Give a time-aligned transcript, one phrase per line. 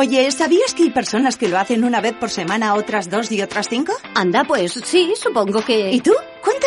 [0.00, 3.42] Oye, ¿sabías que hay personas que lo hacen una vez por semana, otras dos y
[3.42, 3.92] otras cinco?
[4.14, 5.90] Anda, pues sí, supongo que...
[5.90, 6.12] ¿Y tú?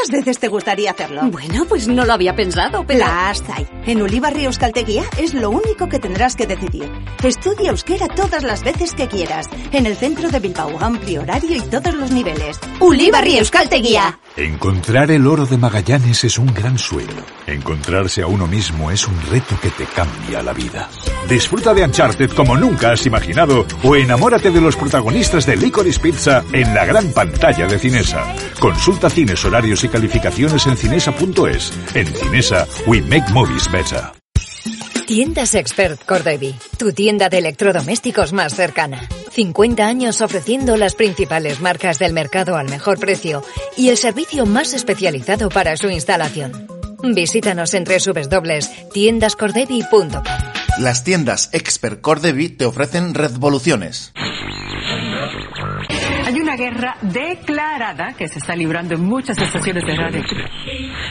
[0.02, 1.22] ¿Cuántas veces te gustaría hacerlo?
[1.30, 3.02] Bueno, pues no lo había pensado, pero...
[3.02, 3.68] Las hay.
[3.86, 6.92] En Ulibarri Euskalteguía es lo único que tendrás que decidir.
[7.24, 9.48] Estudia euskera todas las veces que quieras.
[9.72, 12.60] En el centro de Bilbao, amplio horario y todos los niveles.
[12.80, 14.18] Ulibarri Euskalteguía.
[14.38, 17.24] Encontrar el oro de Magallanes es un gran sueño.
[17.46, 20.90] Encontrarse a uno mismo es un reto que te cambia la vida.
[21.30, 26.44] Disfruta de Uncharted como nunca has imaginado o enamórate de los protagonistas de Licorice Pizza
[26.54, 28.34] en la gran pantalla de Cinesa.
[28.60, 31.72] Consulta cines, horarios y calificaciones en cinesa.es.
[31.94, 34.02] En Cinesa, we make movies better.
[35.06, 39.02] Tiendas Expert Cordevi, tu tienda de electrodomésticos más cercana.
[39.32, 43.44] 50 años ofreciendo las principales marcas del mercado al mejor precio
[43.76, 46.66] y el servicio más especializado para su instalación.
[47.04, 50.24] Visítanos en www.tiendascordevi.com.
[50.80, 54.14] Las tiendas Expert Cordevi te ofrecen revoluciones.
[56.62, 60.22] Guerra declarada que se está librando en muchas estaciones de radio.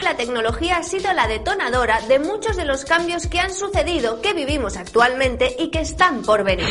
[0.01, 4.33] La tecnología ha sido la detonadora de muchos de los cambios que han sucedido, que
[4.33, 6.69] vivimos actualmente y que están por venir.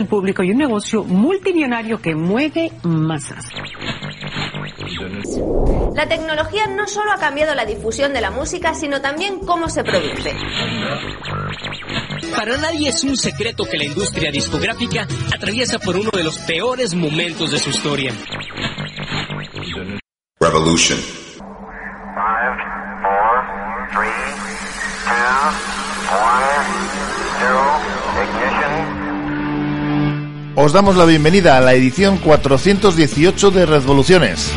[0.00, 3.46] Un público y un negocio multimillonario que mueve masas.
[5.94, 9.82] La tecnología no solo ha cambiado la difusión de la música, sino también cómo se
[9.82, 10.36] produce.
[12.36, 16.94] Para nadie es un secreto que la industria discográfica atraviesa por uno de los peores
[16.94, 18.12] momentos de su historia.
[20.38, 20.98] Revolution.
[20.98, 22.56] Five,
[23.02, 23.42] four,
[23.92, 24.12] three,
[25.06, 25.50] two,
[26.12, 26.68] one,
[27.40, 27.64] zero,
[28.22, 29.06] ignition.
[30.56, 34.52] Os damos la bienvenida a la edición 418 de Revoluciones.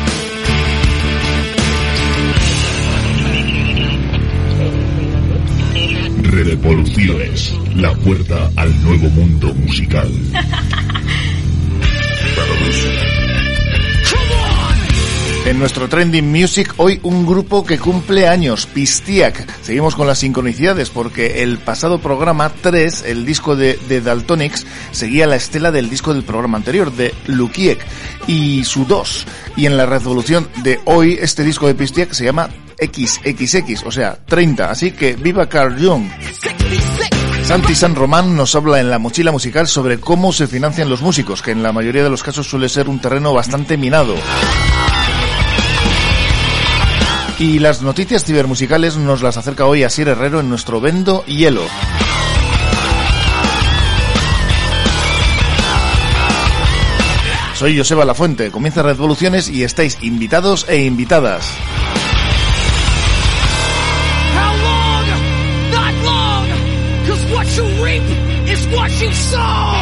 [6.50, 10.10] Revoluciones, la puerta al nuevo mundo musical.
[15.46, 19.62] En nuestro Trending Music hoy un grupo que cumple años, Pistiak.
[19.62, 25.28] Seguimos con las sincronicidades porque el pasado programa 3, el disco de, de Daltonics, seguía
[25.28, 27.78] la estela del disco del programa anterior, de Lukiek,
[28.26, 29.26] y su 2.
[29.56, 34.18] Y en la revolución de hoy, este disco de Pistiak se llama XXX, o sea,
[34.24, 34.70] 30.
[34.70, 36.08] Así que viva Carl Jung.
[37.44, 41.42] Santi San Román nos habla en la mochila musical sobre cómo se financian los músicos,
[41.42, 44.14] que en la mayoría de los casos suele ser un terreno bastante minado.
[47.38, 51.64] Y las noticias cibermusicales nos las acerca hoy Asier Herrero en nuestro Vendo Hielo.
[57.54, 61.46] Soy Joseba Lafuente, comienza Revoluciones y estáis invitados e invitadas.
[69.12, 69.79] So.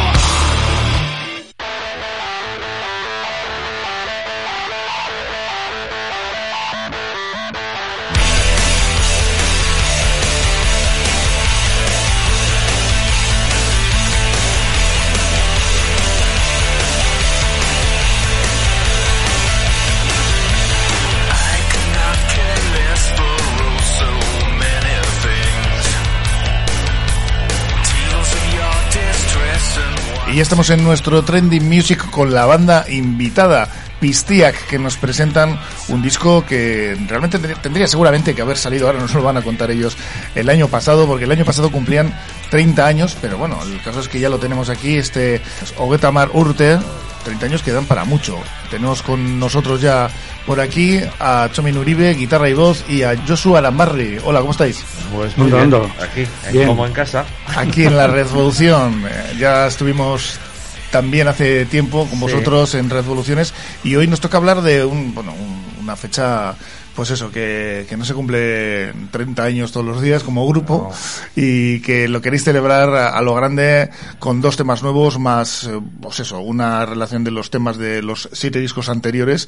[30.39, 33.67] Ya estamos en nuestro Trending Music con la banda invitada,
[33.99, 39.13] Pistiak, que nos presentan un disco que realmente tendría, seguramente que haber salido, ahora nos
[39.13, 39.97] lo van a contar ellos,
[40.35, 42.17] el año pasado, porque el año pasado cumplían
[42.51, 45.41] 30 años, pero bueno, el caso es que ya lo tenemos aquí, este
[45.75, 46.79] Ogetamar Urte,
[47.29, 48.37] 30 años que dan para mucho.
[48.71, 50.09] Tenemos con nosotros ya
[50.47, 54.17] por aquí a Chomin Uribe, guitarra y voz, y a Joshua Lambarri.
[54.23, 54.83] Hola, ¿cómo estáis?
[55.13, 56.67] Pues muy bien, aquí, Bien.
[56.67, 57.23] como en casa.
[57.55, 59.03] Aquí en la Revolución.
[59.07, 60.39] Eh, Ya estuvimos
[60.91, 62.19] también hace tiempo con Sí.
[62.25, 63.53] vosotros en Revoluciones
[63.83, 66.55] y hoy nos toca hablar de un, bueno, un- una fecha,
[66.99, 70.91] pues eso, que, que no se cumple 30 años todos los días como grupo
[71.33, 73.89] y que lo queréis celebrar a, a lo grande
[74.19, 78.27] con dos temas nuevos más, eh, pues eso, una relación de los temas de los
[78.33, 79.47] siete discos anteriores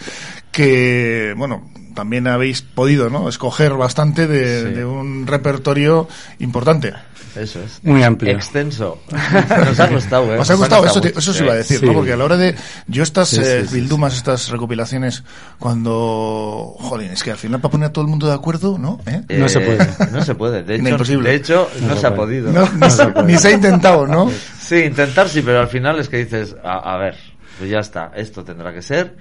[0.51, 3.27] que, bueno, también habéis podido, ¿no?
[3.27, 4.73] Escoger bastante de, Sí.
[4.75, 6.07] de un repertorio
[6.39, 6.93] importante.
[7.33, 7.79] Eso es.
[7.83, 8.33] Muy amplio.
[8.33, 9.01] Extenso.
[9.65, 10.39] Nos ha gustado, ¿eh?
[10.39, 10.85] ¿Os ha gustado?
[10.85, 11.85] Eso, te- eso se iba a decir, Sí.
[11.85, 11.93] ¿no?
[11.93, 12.55] Porque a la hora de...
[12.87, 13.75] Yo estas Sí, sí, eh, sí, sí.
[13.75, 15.23] bildumas, estas recopilaciones,
[15.57, 16.75] cuando...
[16.77, 18.99] Jolín, es que al final para poner a todo el mundo de acuerdo, ¿no?
[19.05, 19.21] ¿Eh?
[19.27, 19.87] Eh, No se puede.
[20.11, 20.63] No se puede.
[20.63, 21.29] De hecho, imposible.
[21.29, 22.51] de hecho no, No se se ha podido.
[22.51, 24.29] No, ni, se, ni se ha intentado, ¿no?
[24.59, 27.15] Sí, intentar sí, pero al final es que dices, a, a ver,
[27.57, 29.15] pues ya está, esto tendrá que ser.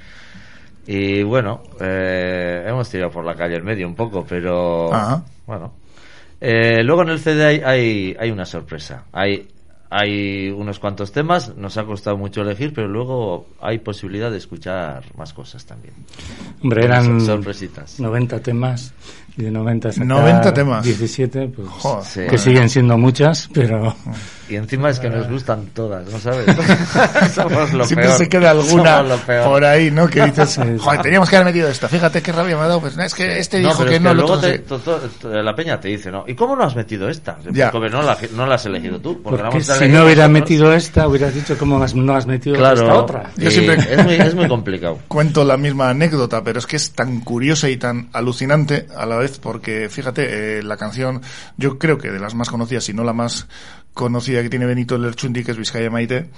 [0.87, 5.23] Y bueno, eh, hemos tirado por la calle el medio un poco, pero Ajá.
[5.47, 5.75] bueno.
[6.41, 9.05] Eh, luego en el CD hay, hay, hay una sorpresa.
[9.13, 9.47] Hay
[9.91, 15.05] hay unos cuantos temas, nos ha costado mucho elegir, pero luego hay posibilidad de escuchar
[15.17, 15.95] más cosas también.
[16.63, 17.99] Hombre, eran sorpresitas.
[17.99, 18.95] 90 temas
[19.41, 20.85] y de 90 sacar 90 temas.
[20.85, 22.05] 17, pues, Joder.
[22.05, 22.21] Sí.
[22.29, 23.95] que siguen siendo muchas, pero
[24.49, 26.45] Y encima es que nos gustan todas, ¿no sabes?
[27.35, 28.19] Somos lo Siempre peor.
[28.19, 29.05] se queda alguna
[29.45, 30.09] por ahí, ¿no?
[30.09, 31.89] Que dices, joder, teníamos que haber metido esta.
[31.89, 32.81] Fíjate qué rabia me ha dado.
[32.81, 34.99] Pues no, es que este No, dijo que es no, el luego te- to- to-
[35.21, 36.25] to- la peña te dice, ¿no?
[36.27, 37.39] ¿Y cómo no has metido esta?
[37.53, 37.71] Ya.
[37.71, 39.23] Porque no la, no la has elegido tú.
[39.23, 42.81] Porque, porque si no hubiera metido esta, hubieras dicho cómo has- no has metido Claro,
[42.83, 43.31] esta otra.
[43.37, 44.99] Yo siempre- es, muy, es muy complicado.
[45.09, 49.17] Cuento la misma anécdota, pero es que es tan curiosa y tan alucinante a la
[49.17, 51.23] vez, porque fíjate, eh, la canción,
[51.57, 53.47] yo creo que de las más conocidas, si no la más
[53.95, 56.31] conocida que tiene Benito Lerchundi, que es Vizcaya Maite,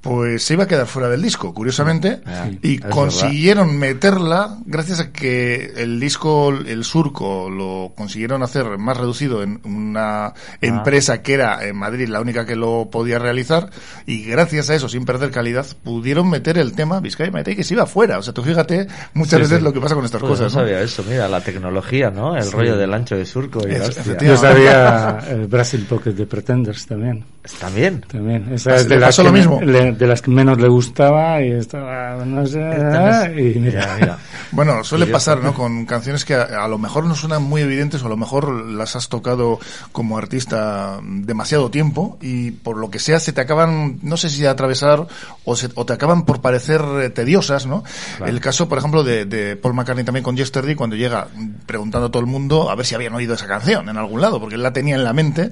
[0.00, 5.10] pues se iba a quedar fuera del disco, curiosamente, Ah, y consiguieron meterla gracias a
[5.10, 10.34] que el disco, el surco, lo consiguieron hacer más reducido en una Ah.
[10.60, 13.70] empresa que era en Madrid la única que lo podía realizar,
[14.06, 17.74] y gracias a eso, sin perder calidad, pudieron meter el tema Vizcaya Maite que se
[17.74, 18.18] iba fuera.
[18.18, 19.64] O sea, tú fíjate muchas Sí, veces sí.
[19.64, 20.52] lo que pasa con estas Pues cosas.
[20.54, 20.66] no ¿no?
[20.66, 22.17] sabía eso, mira, la tecnología, ¿no?
[22.36, 24.04] El rollo del ancho de surco y Es-.
[24.20, 27.24] Yo sabía el Brasil Pocket de Pretenders también.
[27.44, 28.02] Está bien.
[28.06, 28.52] También.
[28.52, 29.60] Esa Pues es de las, lo me- mismo.
[29.62, 34.18] le- de las que menos le gustaba y estaba, no sé, y mira, Mira.
[34.50, 35.52] Bueno, suele pasar, ¿no?
[35.54, 38.50] Con canciones que a, a lo mejor no suenan muy evidentes o a lo mejor
[38.66, 39.58] las has tocado
[39.92, 44.42] como artista demasiado tiempo y por lo que sea se te acaban, no sé si
[44.42, 45.06] de atravesar
[45.44, 47.82] o, se- o te acaban por parecer eh, tediosas, ¿no?
[48.24, 51.28] El caso, por ejemplo, de, de Paul McCartney también con Yesterday cuando llega
[51.66, 54.40] preguntando a todo el mundo a ver si habían oído esa canción en algún lado,
[54.40, 55.50] porque él la tenía en la mente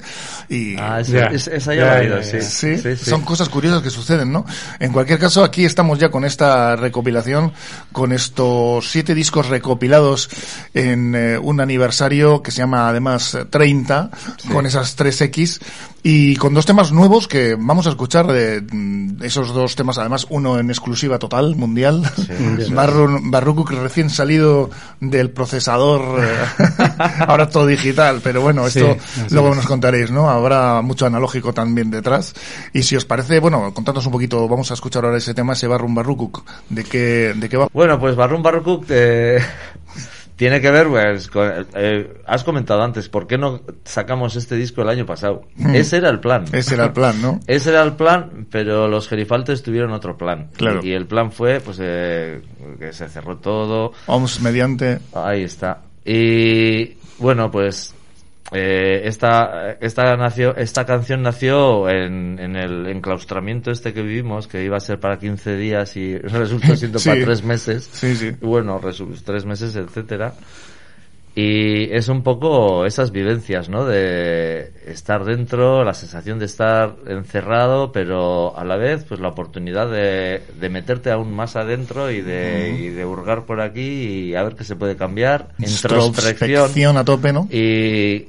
[0.48, 0.76] y...
[0.78, 1.24] Ah, esa, Ya.
[1.26, 2.40] es- esa ya, Ya, la he oído, sí.
[2.42, 3.10] Sí, Sí, sí.
[3.10, 4.44] son cosas curiosas que suceden, ¿no?
[4.80, 7.52] En cualquier caso, aquí estamos ya con esta recopilación,
[7.92, 10.28] con estos siete discos recopilados
[10.74, 14.10] en eh, un aniversario que se llama además eh, 30,
[14.52, 15.60] con esas 3X,
[16.02, 20.26] y con dos temas nuevos que vamos a escuchar de mm, esos dos temas, además
[20.30, 22.02] uno en exclusiva total, mundial,
[22.70, 24.70] Barru- Barrukuk recién salido
[25.00, 26.26] del procesador, eh,
[27.26, 28.96] ahora todo digital, pero bueno, esto
[29.30, 29.56] luego es.
[29.56, 30.28] nos contaréis, ¿no?
[30.28, 32.34] Habrá mucho analógico también detrás.
[32.72, 35.66] Y si os parece, bueno, contadnos un poquito, vamos a escuchar ahora ese tema, ese
[35.66, 37.68] Barrum Barrukuk, de qué, de qué va.
[37.72, 39.40] Bueno, pues Barrum Barrukuk eh,
[40.36, 44.82] tiene que ver, pues, con, eh, has comentado antes, ¿por qué no sacamos este disco
[44.82, 45.42] el año pasado?
[45.56, 45.74] Mm.
[45.74, 46.44] Ese era el plan.
[46.52, 47.40] Ese era el plan, ¿no?
[47.46, 50.50] Ese era el plan, pero los gerifaltes tuvieron otro plan.
[50.54, 50.80] Claro.
[50.82, 52.42] Y, y el plan fue, pues, eh,
[52.78, 53.92] que se cerró todo.
[54.06, 54.98] Vamos mediante.
[55.14, 55.80] Ahí está.
[56.06, 57.92] Y bueno, pues
[58.52, 64.62] eh, esta esta nació esta canción nació en, en el enclaustramiento este que vivimos, que
[64.62, 67.08] iba a ser para 15 días y resultó siendo Sí.
[67.08, 67.90] para tres meses.
[67.92, 68.30] Sí, sí.
[68.40, 68.80] Bueno,
[69.24, 70.32] tres meses, etcétera.
[71.38, 73.84] Y es un poco esas vivencias, ¿no?
[73.84, 79.90] De estar dentro, la sensación de estar encerrado, pero a la vez, pues la oportunidad
[79.90, 83.82] de, de meterte aún más adentro y de, y de hurgar por aquí
[84.30, 85.48] y a ver qué se puede cambiar.
[85.58, 86.72] Introspección.
[86.96, 87.46] A tope, ¿no?
[87.50, 88.28] Y,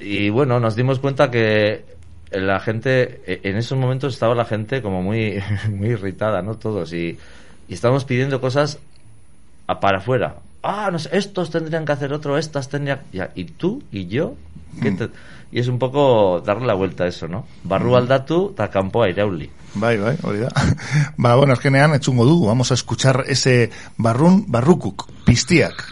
[0.00, 1.84] y bueno, nos dimos cuenta que
[2.30, 5.38] la gente, e- en esos momentos estaba la gente como muy,
[5.70, 6.54] muy irritada, ¿no?
[6.54, 6.94] Todos.
[6.94, 7.18] Y,
[7.68, 8.78] y estábamos pidiendo cosas
[9.66, 10.36] a- para afuera.
[10.62, 13.00] Ah, no sé, estos tendrían que hacer otro, estas tendrían...
[13.12, 13.82] Ya, ¿Y tú?
[13.92, 14.34] ¿Y yo?
[14.82, 15.10] ¿Qué te-
[15.50, 17.46] Y es un poco darle la vuelta a eso, ¿no?
[17.64, 19.50] Barru aldatu, ta kanpoa irauli.
[19.74, 20.48] Bai, bai, hori da.
[21.16, 25.86] Ba, bueno, azkenean, etxungo du, vamos a escuchar ese Barrun Barrukuk, piztiak.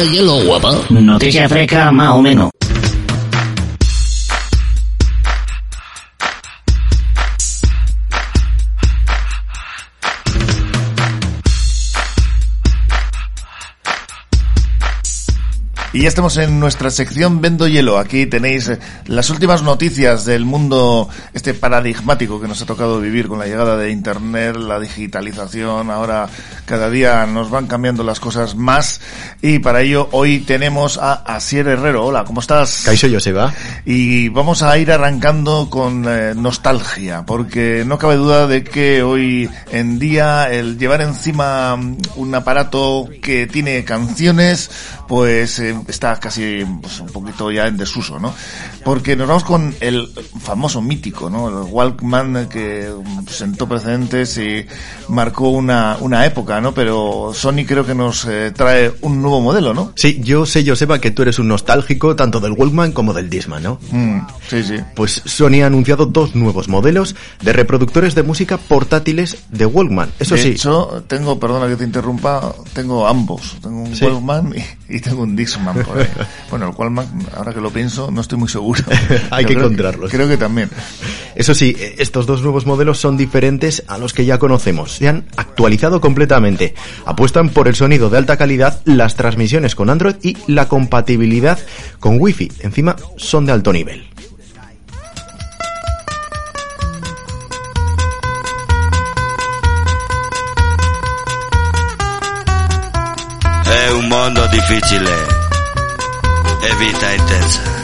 [0.00, 0.72] ¿Quieres hielo, guapa?
[0.88, 2.50] Noticia fresca, más o menos.
[15.92, 17.98] Y ya estamos en nuestra sección Vendo Hielo.
[17.98, 23.26] Aquí tenéis eh, las últimas noticias del mundo este paradigmático que nos ha tocado vivir
[23.26, 25.90] con la llegada de Internet, la digitalización.
[25.90, 26.28] Ahora
[26.64, 29.00] cada día nos van cambiando las cosas más.
[29.42, 32.06] Y para ello hoy tenemos a Asier Herrero.
[32.06, 32.82] Hola, ¿cómo estás?
[32.84, 33.52] Caixo Joseba.
[33.84, 39.50] Y vamos a ir arrancando con eh, nostalgia, porque no cabe duda de que hoy
[39.72, 41.76] en día el llevar encima
[42.14, 44.70] un aparato que tiene canciones,
[45.08, 48.34] pues eh, está casi pues, un poquito ya en desuso, ¿no?
[48.84, 50.08] Porque nos vamos con el
[50.40, 51.48] famoso mítico, ¿no?
[51.48, 52.90] El Walkman que
[53.28, 54.66] sentó precedentes y
[55.08, 56.72] marcó una, una época, ¿no?
[56.72, 59.92] Pero Sony creo que nos eh, trae un nuevo modelo, ¿no?
[59.96, 63.62] Sí, yo sé, Joseba, que tú eres un nostálgico tanto del Walkman como del Discman,
[63.62, 63.78] ¿no?
[63.90, 64.76] Mm, sí, sí.
[64.94, 70.10] Pues Sony ha anunciado dos nuevos modelos de reproductores de música portátiles de Walkman.
[70.18, 70.48] Eso de sí.
[70.50, 73.56] hecho, tengo, perdona que te interrumpa, tengo ambos.
[73.62, 74.04] Tengo un Sí.
[74.04, 74.54] Walkman
[74.88, 75.36] y, y tengo un
[75.74, 76.06] Por ahí.
[76.50, 78.82] bueno, el Walkman, ahora que lo pienso, no estoy muy seguro.
[79.30, 80.10] Hay Yo que creo- encontrarlos.
[80.10, 80.70] Creo que también.
[81.34, 84.92] Eso sí, eh, estos dos nuevos modelos son diferentes a los que ya conocemos.
[84.96, 86.74] Se han actualizado completamente.
[87.06, 91.58] Apuestan por el sonido de alta calidad, las transmisiones con Android y la compatibilidad
[91.98, 92.50] con Wi-Fi.
[92.60, 94.04] Encima son de alto nivel.
[103.64, 105.39] È un mondo difficile
[106.70, 107.79] heavy titans.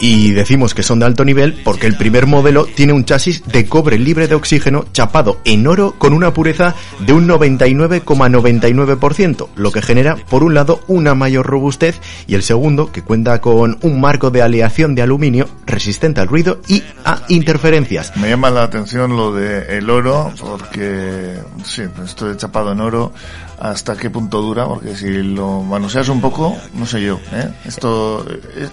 [0.00, 3.66] Y decimos que son de alto nivel porque el primer modelo tiene un chasis de
[3.66, 9.82] cobre libre de oxígeno chapado en oro con una pureza de un 99,99%, lo que
[9.82, 14.30] genera, por un lado, una mayor robustez y el segundo, que cuenta con un marco
[14.30, 18.16] de aleación de aluminio resistente al ruido y a interferencias.
[18.16, 23.12] Me llama la atención lo de el oro, porque, sí, esto de chapado en oro,
[23.60, 27.52] hasta qué punto dura, porque si lo manoseas un poco, no sé yo, ¿eh?
[27.66, 28.24] Esto,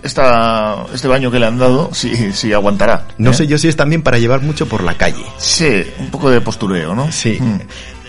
[0.01, 3.07] esta, este baño que le han dado, sí, sí aguantará.
[3.17, 3.33] No ¿eh?
[3.33, 5.23] sé yo si es también para llevar mucho por la calle.
[5.39, 7.11] Sí, un poco de postureo, ¿no?
[7.11, 7.39] Sí.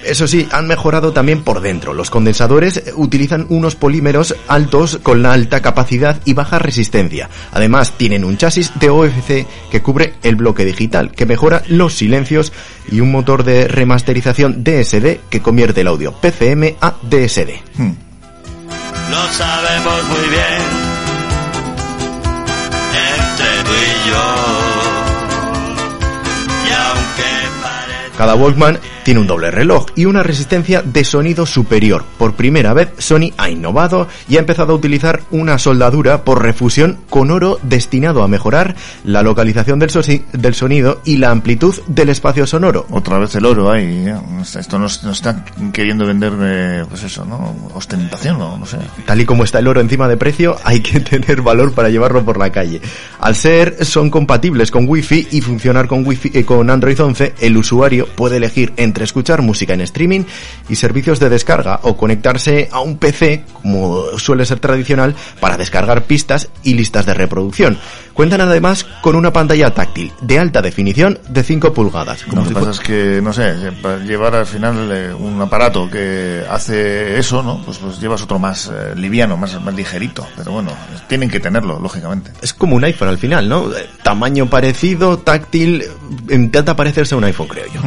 [0.05, 1.95] Eso sí, han mejorado también por dentro.
[1.95, 7.31] Los condensadores eh, utilizan unos polímeros altos con la alta capacidad y baja resistencia.
[7.53, 12.53] Además, tienen un chasis de OFC que cubre el bloque digital, que mejora los silencios
[12.93, 17.53] y un motor de remasterización DSD que convierte el audio PCM a DSD.
[19.11, 20.78] Lo sabemos muy bien.
[24.09, 24.23] Yo.
[26.67, 32.05] Y aunque Cada Walkman Tiene un doble reloj y una resistencia de sonido superior.
[32.19, 36.99] Por primera vez, Sony ha innovado y ha empezado a utilizar una soldadura por refusión
[37.09, 42.85] con oro destinado a mejorar la localización del, sonido y la amplitud del espacio sonoro.
[42.91, 44.09] Otra vez el oro ahí.
[44.09, 44.15] ¿eh?
[44.43, 47.57] Esto nos, nos están queriendo vender, eh, pues eso, ¿no?
[47.73, 48.59] Ostentación, ¿no?
[48.59, 48.77] No sé.
[49.07, 52.27] Tal y como está el oro encima de precio, hay que tener valor para llevarlo
[52.27, 52.83] por la calle.
[53.21, 57.57] Al ser son compatibles con Wi-Fi y funcionar con Wi-Fi eh, con Android 11, el
[57.57, 60.25] usuario puede elegir entre escuchar música en streaming
[60.69, 66.05] y servicios de descarga o conectarse a un PC, como suele ser tradicional, para descargar
[66.05, 67.79] pistas y listas de reproducción.
[68.19, 72.27] Cuentan además con una pantalla táctil de alta definición de 5 pulgadas.
[72.27, 76.43] Lo que pasa es que, no sé, para llevar al final eh, un aparato que
[76.51, 77.63] hace eso, ¿no?
[77.65, 80.27] Pues, pues llevas otro más eh, liviano, más, más ligerito.
[80.37, 80.73] Pero bueno,
[81.07, 82.33] tienen que tenerlo, lógicamente.
[82.43, 83.71] Es como un iPhone al final, ¿no?
[83.73, 85.85] Eh, Tamaño parecido, táctil,
[86.29, 87.81] intenta parecerse a un iPhone, creo yo.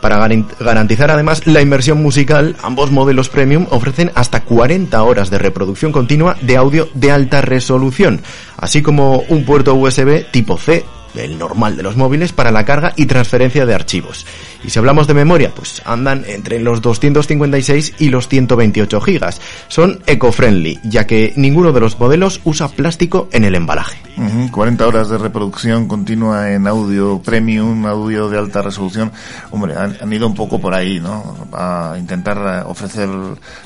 [0.00, 5.38] Para garan- garantizar además la inmersión musical, ambos modelos premium ofrecen hasta 40 horas de
[5.38, 8.20] reproducción continua de audio de alta resolución,
[8.56, 10.84] así como un puerto USB tipo C,
[11.24, 14.26] el normal de los móviles, para la carga y transferencia de archivos.
[14.64, 19.40] Y si hablamos de memoria, pues andan entre los 256 y los 128 gigas.
[19.68, 23.98] Son eco-friendly, ya que ninguno de los modelos usa plástico en el embalaje.
[24.16, 29.12] Ujú, 40 horas de reproducción continua en audio premium, audio de alta resolución.
[29.50, 31.36] Hombre, han, ido un poco por ahí, ¿no?
[31.52, 33.08] A intentar eh, ofrecer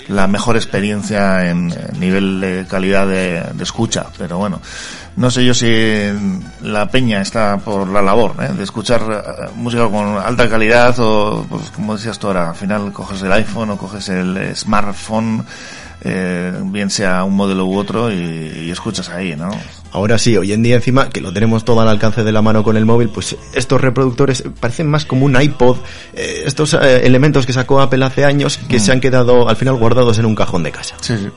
[0.08, 4.06] la mejor experiencia en nivel de calidad de escucha.
[4.18, 4.60] Pero bueno,
[5.16, 5.66] no sé yo si
[6.62, 8.52] la peña está por la labor ¿eh?
[8.52, 12.92] de escuchar eh, música con alta calidad o, pues como decías tú ahora, al final
[12.92, 15.44] coges el iPhone o coges el smartphone,
[16.04, 19.50] eh, bien sea un modelo u otro y, y escuchas ahí, ¿no?
[19.92, 22.64] Ahora sí, hoy en día encima que lo tenemos todo al alcance de la mano
[22.64, 25.76] con el móvil, pues estos reproductores parecen más como un iPod,
[26.14, 29.76] eh, estos eh, elementos que sacó Apple hace años que se han quedado al final
[29.76, 30.96] guardados en un cajón de casa.
[31.00, 31.28] Sí, sí.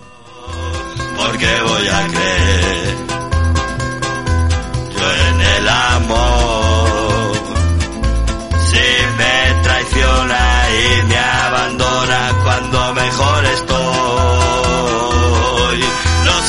[1.17, 2.24] porque voy a creer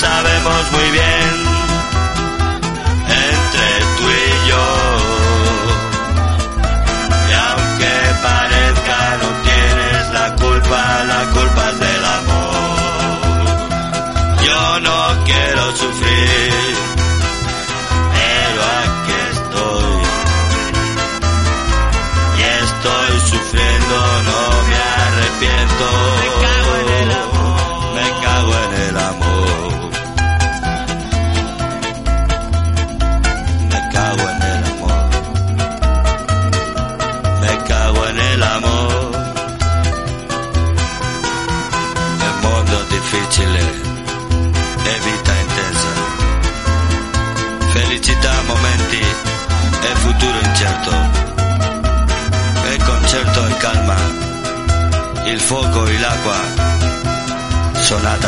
[0.06, 1.25] sabemos muy bien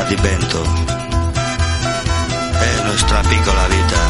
[0.08, 0.62] di vento.
[2.58, 4.07] È nostra piccola vita.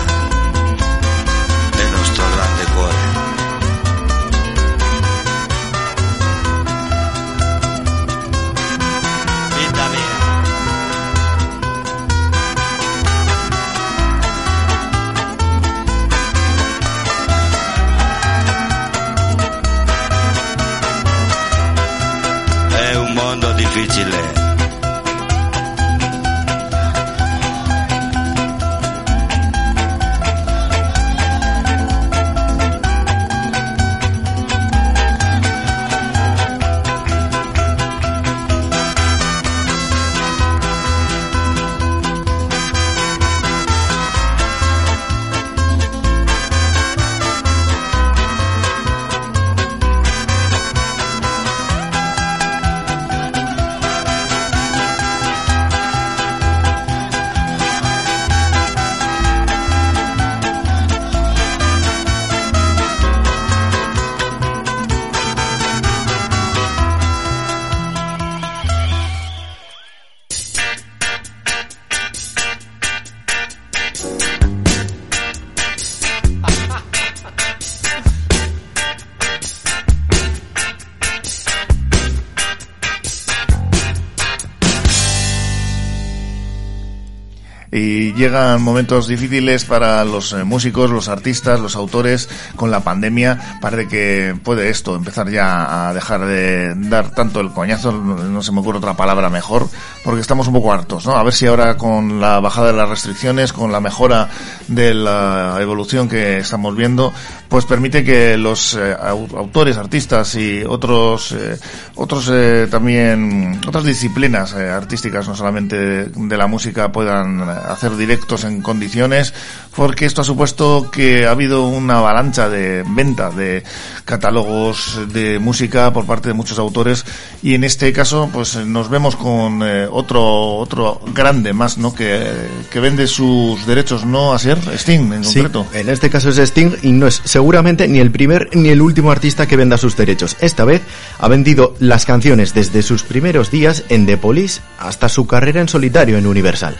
[88.18, 92.28] Llegan momentos difíciles para los eh, músicos, los artistas, los autores.
[92.56, 97.50] Con la pandemia parece que puede esto empezar ya a dejar de dar tanto el
[97.52, 99.68] coñazo, no se me ocurre otra palabra mejor,
[100.04, 101.16] porque estamos un poco hartos, ¿no?
[101.16, 104.28] A ver si ahora con la bajada de las restricciones, con la mejora
[104.66, 107.12] de la evolución que estamos viendo,
[107.48, 111.56] pues permite que los eh, au- autores, artistas y otros eh,
[111.94, 112.30] otros
[112.70, 115.76] también otras disciplinas artísticas, no solamente
[116.08, 118.07] de, la música, puedan hacer directos
[118.44, 119.34] en condiciones,
[119.76, 123.62] porque esto ha supuesto que ha habido una avalancha de venta de
[124.04, 127.04] catálogos de música por parte de muchos autores
[127.42, 131.94] y en este caso pues nos vemos con eh, otro otro grande más, ¿no?
[131.94, 132.26] Que,
[132.72, 134.32] que vende sus derechos, ¿no?
[134.32, 135.66] A ser Sting en Sí, concreto.
[135.74, 139.10] en este caso es Sting y no es seguramente ni el primer ni el último
[139.10, 140.36] artista que venda sus derechos.
[140.40, 140.82] Esta vez
[141.18, 145.68] ha vendido las canciones desde sus primeros días en The Police hasta su carrera en
[145.68, 146.76] solitario en Universal.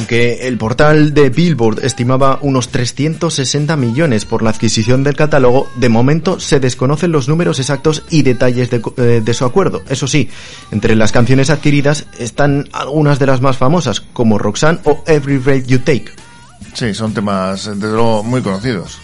[0.00, 5.90] Aunque el portal de Billboard estimaba unos 360 millones por la adquisición del catálogo, de
[5.90, 9.82] momento se desconocen los números exactos y detalles eh, de su acuerdo.
[9.90, 10.30] Eso sí,
[10.70, 15.66] entre las canciones adquiridas están algunas de las más famosas, como Roxanne o Every Breath
[15.66, 16.06] You Take.
[16.72, 18.98] Sí, son temas, desde luego, muy conocidos.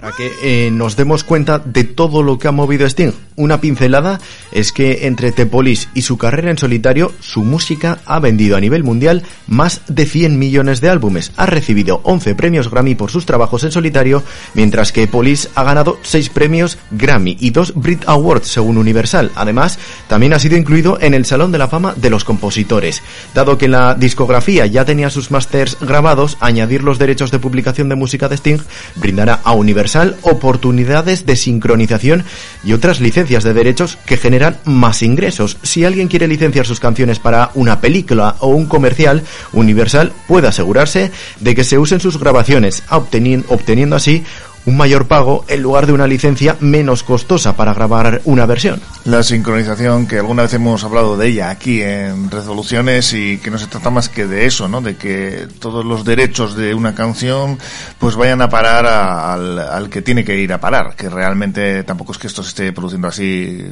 [0.00, 4.18] Para que eh, nos demos cuenta de todo lo que ha movido Sting, una pincelada
[4.50, 8.60] es que entre The Police y su carrera en solitario, su música ha vendido a
[8.60, 13.26] nivel mundial más de 100 millones de álbumes, ha recibido 11 premios Grammy por sus
[13.26, 14.22] trabajos en solitario,
[14.54, 19.30] mientras que Police ha ganado 6 premios Grammy y 2 Brit Awards según Universal.
[19.34, 23.02] Además, también ha sido incluido en el Salón de la Fama de los Compositores.
[23.34, 27.96] Dado que la discografía ya tenía sus masters grabados, añadir los derechos de publicación de
[27.96, 28.60] música de Sting
[28.96, 29.89] brindará a Universal
[30.22, 32.24] oportunidades de sincronización
[32.64, 35.56] y otras licencias de derechos que generan más ingresos.
[35.62, 39.22] Si alguien quiere licenciar sus canciones para una película o un comercial,
[39.52, 44.24] Universal puede asegurarse de que se usen sus grabaciones, obteni- obteniendo así
[44.66, 48.80] un mayor pago en lugar de una licencia menos costosa para grabar una versión.
[49.04, 53.58] La sincronización, que alguna vez hemos hablado de ella aquí en Resoluciones y que no
[53.58, 54.80] se trata más que de eso, ¿no?
[54.82, 57.58] De que todos los derechos de una canción
[57.98, 61.82] pues vayan a parar a- al, al que tiene que ir a parar, que realmente
[61.84, 63.64] tampoco es que esto se esté produciendo así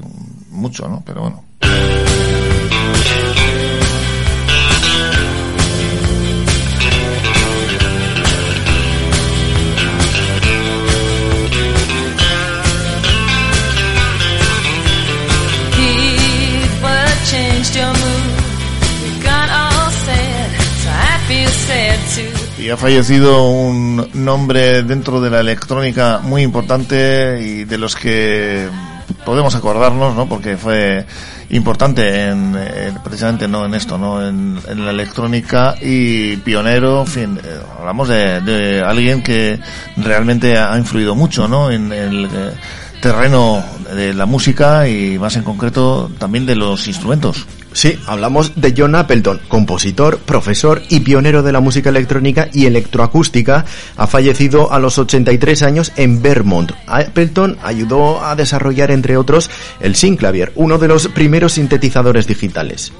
[0.50, 1.02] mucho, ¿no?
[1.04, 1.97] Pero bueno.
[22.58, 28.68] Y ha fallecido un nombre dentro de la electrónica muy importante y de los que
[29.24, 30.28] podemos acordarnos, ¿no?
[30.28, 31.06] Porque fue
[31.50, 34.26] importante en, eh, precisamente no en esto, ¿no?
[34.26, 39.60] En, la electrónica y pionero, en fin, eh, hablamos de, de alguien que
[39.96, 41.70] realmente ha influido mucho, ¿no?
[41.70, 42.52] En el eh,
[43.00, 43.62] terreno
[43.94, 47.46] de la música y más en concreto también de los instrumentos.
[47.78, 53.64] Sí, hablamos de John Appleton, compositor, profesor y pionero de la música electrónica y electroacústica.
[53.96, 56.72] Ha fallecido a los 83 años en Vermont.
[56.88, 62.92] Appleton ayudó a desarrollar, entre otros, el Synclavier, uno de los primeros sintetizadores digitales.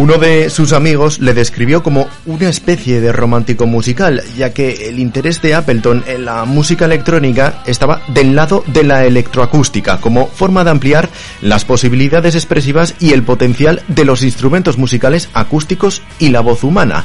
[0.00, 4.98] Uno de sus amigos le describió como una especie de romántico musical, ya que el
[4.98, 10.64] interés de Appleton en la música electrónica estaba del lado de la electroacústica, como forma
[10.64, 11.10] de ampliar
[11.42, 17.04] las posibilidades expresivas y el potencial de los instrumentos musicales acústicos y la voz humana.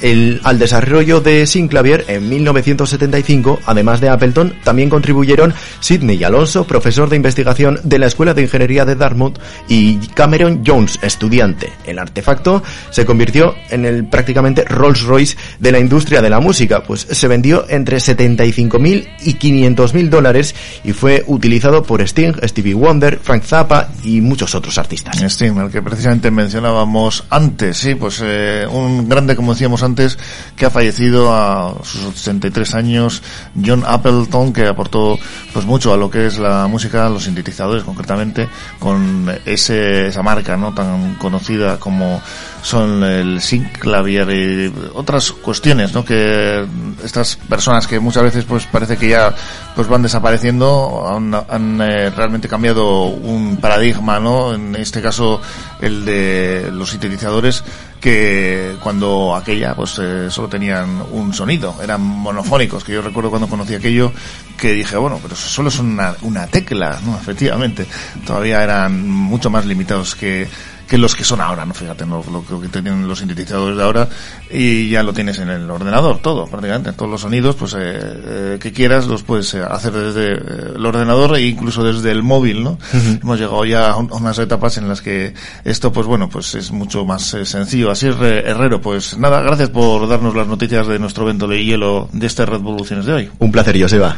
[0.00, 7.08] El- al desarrollo de Synclavier en 1975, además de Appleton, también contribuyeron Sidney Alonso, profesor
[7.08, 11.72] de investigación de la Escuela de Ingeniería de Dartmouth, y Cameron Jones, estudiante.
[11.86, 16.40] El artefacto facto se convirtió en el prácticamente Rolls Royce de la industria de la
[16.40, 22.74] música, pues se vendió entre 75.000 y 500.000 dólares y fue utilizado por Sting, Stevie
[22.74, 25.20] Wonder, Frank Zappa y muchos otros artistas.
[25.20, 30.18] Sting, el que precisamente mencionábamos antes, sí, pues eh, un grande, como decíamos antes,
[30.56, 33.22] que ha fallecido a sus 83 años,
[33.64, 35.18] John Appleton, que aportó
[35.52, 40.56] pues mucho a lo que es la música, los sintetizadores concretamente, con ese, esa marca
[40.56, 42.21] no tan conocida como
[42.62, 46.04] son el Synclavier y otras cuestiones, ¿no?
[46.04, 46.64] Que
[47.02, 49.34] estas personas que muchas veces pues parece que ya
[49.74, 54.54] pues van desapareciendo han, han eh, realmente cambiado un paradigma, ¿no?
[54.54, 55.40] En este caso
[55.80, 57.64] el de los sintetizadores
[58.00, 63.48] que cuando aquella pues eh, solo tenían un sonido, eran monofónicos, que yo recuerdo cuando
[63.48, 64.12] conocí aquello
[64.58, 67.16] que dije, bueno, pero solo son una, una tecla, ¿no?
[67.16, 67.86] Efectivamente,
[68.26, 70.48] todavía eran mucho más limitados que
[70.92, 71.72] que los que son ahora, ¿no?
[71.72, 72.22] Fíjate, ¿no?
[72.30, 74.08] lo, lo que tienen los sintetizadores de ahora
[74.50, 78.58] y ya lo tienes en el ordenador, todo, prácticamente, todos los sonidos, pues, eh, eh,
[78.60, 82.62] que quieras los puedes eh, hacer desde eh, el ordenador e incluso desde el móvil,
[82.62, 82.78] ¿no?
[82.92, 85.32] Hemos llegado ya a, un- a unas etapas en las que
[85.64, 87.90] esto, pues bueno, pues es mucho más eh, sencillo.
[87.90, 91.64] Así es, Re- Herrero, pues nada, gracias por darnos las noticias de nuestro evento de
[91.64, 93.30] hielo de Red Revoluciones de hoy.
[93.38, 94.14] Un placer, Joseba.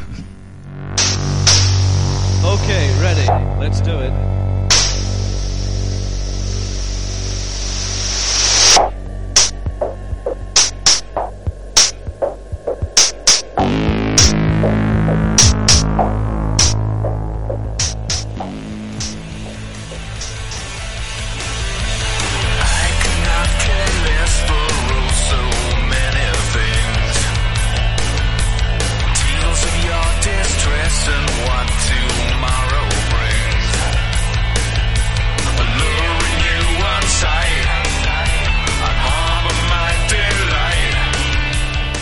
[2.43, 3.27] Okay, ready.
[3.61, 4.13] Let's do it.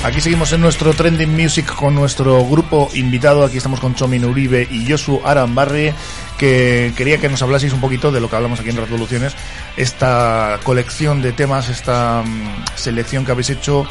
[0.04, 3.44] Aquí seguimos en nuestro Trending Music con nuestro grupo invitado.
[3.44, 5.92] Aquí estamos con Chomin Uribe y Josu Arambarri,
[6.36, 9.34] que quería que nos hablaseis un poquito de lo que hablamos aquí en Revoluciones.
[9.76, 13.86] Esta colección de temas, esta mm, selección que habéis hecho,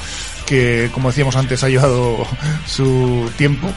[0.45, 2.27] que como decíamos antes ha llevado
[2.65, 3.69] su tiempo.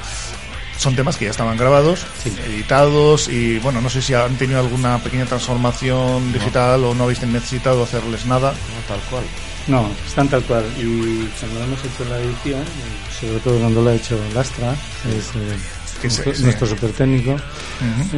[0.76, 2.04] Son temas que ya estaban grabados,
[2.48, 7.22] editados y bueno, no sé si han tenido alguna pequeña transformación digital o no habéis
[7.22, 8.52] necesitado hacerles nada.
[8.88, 9.22] tal cual.
[9.68, 10.64] No, están tal cual.
[10.78, 12.62] Y cuando hemos hecho la edición,
[13.20, 16.42] sobre todo cuando lo ha hecho Lastra, es, eh, sí, nuestro, sí.
[16.42, 17.36] nuestro super técnico,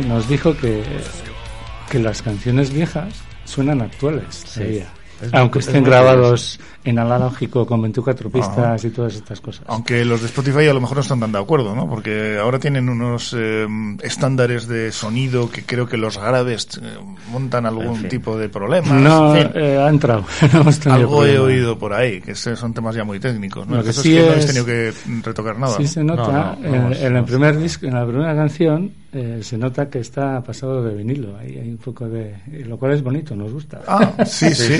[0.08, 0.82] nos dijo que,
[1.90, 4.44] que las canciones viejas suenan actuales.
[5.22, 8.86] Es- Aunque es estén grabados en analógico con 24 pistas Ajá.
[8.86, 9.64] y todas estas cosas.
[9.66, 11.88] Aunque los de Spotify a lo mejor no están tan de acuerdo, ¿no?
[11.88, 13.66] Porque ahora tienen unos eh,
[14.02, 16.96] estándares de sonido que creo que los graves eh,
[17.30, 18.08] montan algún fin.
[18.08, 18.94] tipo de problema.
[18.94, 20.24] No, En fin, eh, ha entrado.
[20.52, 21.44] No hemos tenido algo he problema.
[21.46, 23.76] oído por ahí, que son temas ya muy técnicos, ¿no?
[23.76, 24.92] Lo que caso sí es que no habéis es- tenido que
[25.28, 25.76] retocar nada.
[25.76, 25.88] Sí ¿no?
[25.88, 27.30] se nota, No, no, en, vamos, en el vamos.
[27.30, 31.36] primer disco, en la primera canción, eh, se nota que está pasado de vinilo.
[31.38, 33.80] Ahí hay un poco de, lo cual es bonito, nos gusta.
[33.88, 34.74] Ah, sí, sí.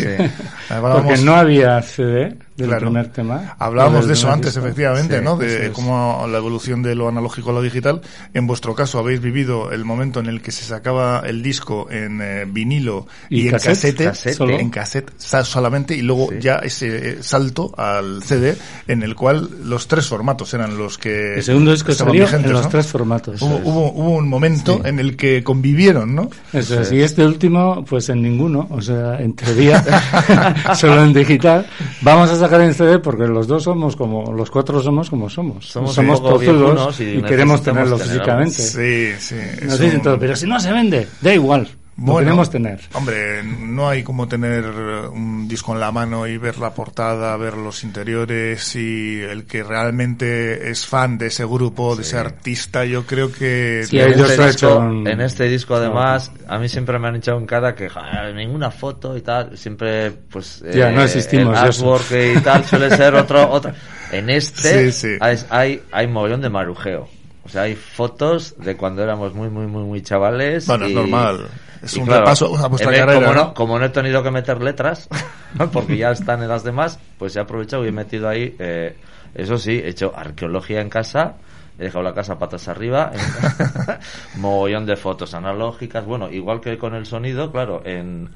[0.69, 2.83] Hablábamos- Porque no había CD del Claro.
[2.87, 3.57] primer tema.
[3.59, 4.67] Hablábamos de eso antes, disco.
[4.67, 5.37] efectivamente, Sí, ¿no?
[5.37, 8.01] De cómo la evolución de lo analógico a lo digital.
[8.35, 12.21] En vuestro caso, habéis vivido el momento en el que se sacaba el disco en
[12.23, 14.59] eh, vinilo y, Y en cassette, casete, cassette, solo.
[14.59, 18.57] en cassette solamente, y luego ya ese eh, salto al CD,
[18.87, 22.47] en el cual los tres formatos eran los que El segundo disco estaban salió vigentes,
[22.49, 22.69] en los ¿no?
[22.71, 23.41] tres formatos.
[23.43, 26.31] Hubo, hubo, hubo un momento en el que convivieron, ¿no?
[26.53, 29.83] Eso es, y este último, pues en ninguno, o sea, en teoría,
[30.75, 31.67] solo en digital.
[32.03, 35.67] Vamos a sacar en CD porque los dos somos como, los cuatro somos como somos.
[35.67, 35.97] Somos
[36.39, 38.55] viejunos y y, queremos tenerlo tener físicamente.
[38.63, 39.37] Sí, sí.
[39.67, 42.81] Nos dicen un- todo, pero si no se vende, da igual, lo Bueno, queremos tener.
[42.93, 47.37] Hombre, no hay como tener eh, un disco en la mano y ver la portada,
[47.37, 52.85] ver los interiores y el que realmente es fan de ese grupo, de ese artista,
[52.85, 53.85] yo creo que...
[53.91, 57.47] Y en, este disco, en este disco, además, a mí siempre me han echado en
[57.47, 61.95] cara que "Ja, ninguna foto y tal, siempre, pues, Ya, no existimos, el eso.
[61.95, 63.73] artwork y tal suele ser otro, otro.
[64.13, 65.17] En este Sí, sí.
[65.21, 67.09] Hay, hay, hay mogollón de marujeo.
[67.47, 70.67] O sea, hay fotos de cuando éramos muy, muy, muy, muy chavales.
[70.67, 71.47] Bueno, es normal.
[71.81, 73.35] Es un repaso a vuestra carrera, Como ¿no?
[73.47, 75.09] no, como no he tenido que meter letras,
[75.73, 78.97] porque ya están en las demás, pues he aprovechado y he metido ahí, eh,
[79.35, 81.37] eso sí, he hecho arqueología en casa,
[81.79, 86.95] he dejado la casa patas arriba, en- mogollón de fotos analógicas, bueno, igual que con
[86.95, 88.31] el sonido, claro, en,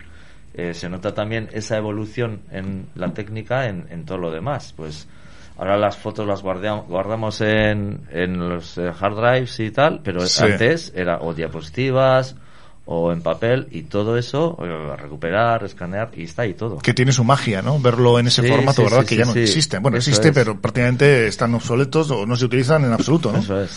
[0.54, 5.08] eh, se nota también esa evolución en la técnica en, en todo lo demás, pues
[5.60, 10.20] ahora las fotos las guardea- guardamos en, en los eh, hard drives y tal, pero
[10.26, 10.42] Sí.
[10.42, 12.34] antes era o diapositivas
[12.92, 16.78] o en papel y todo eso eh, recuperar, escanear y está ahí todo.
[16.78, 17.78] Que tiene su magia, ¿no?
[17.78, 19.00] Verlo en ese Sí, formato, sí, ¿verdad?
[19.02, 19.38] sí, que sí, ya no sí.
[19.40, 19.78] existe.
[19.78, 20.34] Bueno, Eso existe, es.
[20.34, 23.38] pero prácticamente están obsoletos o no se utilizan en absoluto, ¿no?
[23.38, 23.70] Eso es.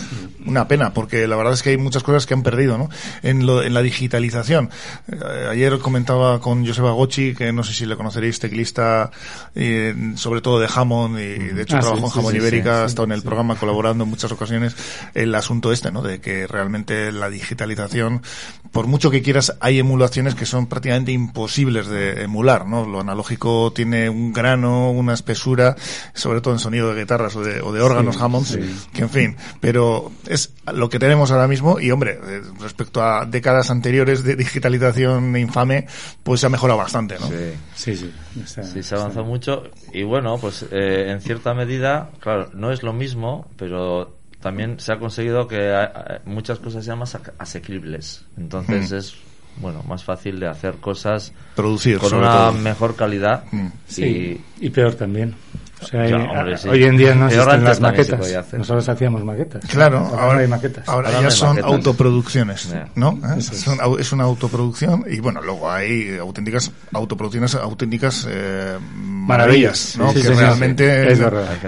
[0.47, 2.89] Una pena, porque la verdad es que hay muchas cosas que han perdido, ¿no?
[3.21, 4.71] En, lo, en la digitalización.
[5.08, 9.12] Eh, ayer comentaba con Joseba Gochi, que no sé si le conoceréis, teclista,
[9.54, 12.78] eh, sobre todo de Hammond, y de hecho Ah, sí, trabajó en Hammond sí, Ibérica,
[12.78, 14.76] sí, ha estado en el programa colaborando en muchas ocasiones,
[15.13, 16.02] el asunto este, ¿no?
[16.02, 18.23] De que realmente la digitalización,
[18.71, 22.85] por mucho que quieras, hay emulaciones que son prácticamente imposibles de emular, ¿no?
[22.87, 25.75] Lo analógico tiene un grano, una espesura,
[26.13, 28.59] sobre todo en sonido de guitarras o de, o de órganos Sí, Hammond, sí.
[28.93, 33.25] que en fin, pero es lo que tenemos ahora mismo y hombre, eh, respecto a
[33.25, 35.87] décadas anteriores de digitalización infame,
[36.23, 37.27] pues se ha mejorado bastante, ¿no?
[37.27, 37.35] Sí.
[37.75, 38.11] Sí, sí.
[38.43, 39.63] está- Sí, se avanza mucho
[39.93, 44.91] y bueno, pues eh, en cierta medida, claro, no es lo mismo, pero también se
[44.91, 45.88] ha conseguido que eh,
[46.25, 48.25] muchas cosas sean más asequibles.
[48.38, 48.95] Entonces Mm.
[48.95, 49.15] es,
[49.58, 52.53] bueno, más fácil de hacer cosas Producir, con una todo.
[52.53, 53.45] mejor calidad.
[53.88, 55.34] Sí, y peor también.
[55.83, 56.69] O sea, Ya, hay- hombre, a- sí.
[56.69, 58.53] hoy en día no Peor existen las maquetas.
[58.53, 59.63] Nosotros hacíamos maquetas.
[59.69, 60.87] Claro, ahora, hay maquetas.
[60.87, 61.71] ahora Ahora ya son maquetas.
[61.71, 62.73] autoproducciones.
[62.95, 63.11] ¿no?
[63.23, 63.35] ¿Eh?
[63.37, 63.67] Es.
[63.99, 70.11] Es una autoproducción y bueno, luego hay auténticas autoproducciones, auténticas eh, maravillas, Maravillas, ¿no?
[70.11, 71.17] sí, sí, que sí, realmente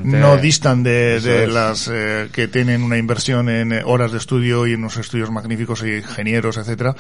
[0.04, 4.74] no distan de, las eh, que tienen una inversión en eh, horas de estudio y
[4.74, 6.96] en unos estudios magníficos y ingenieros, etcétera.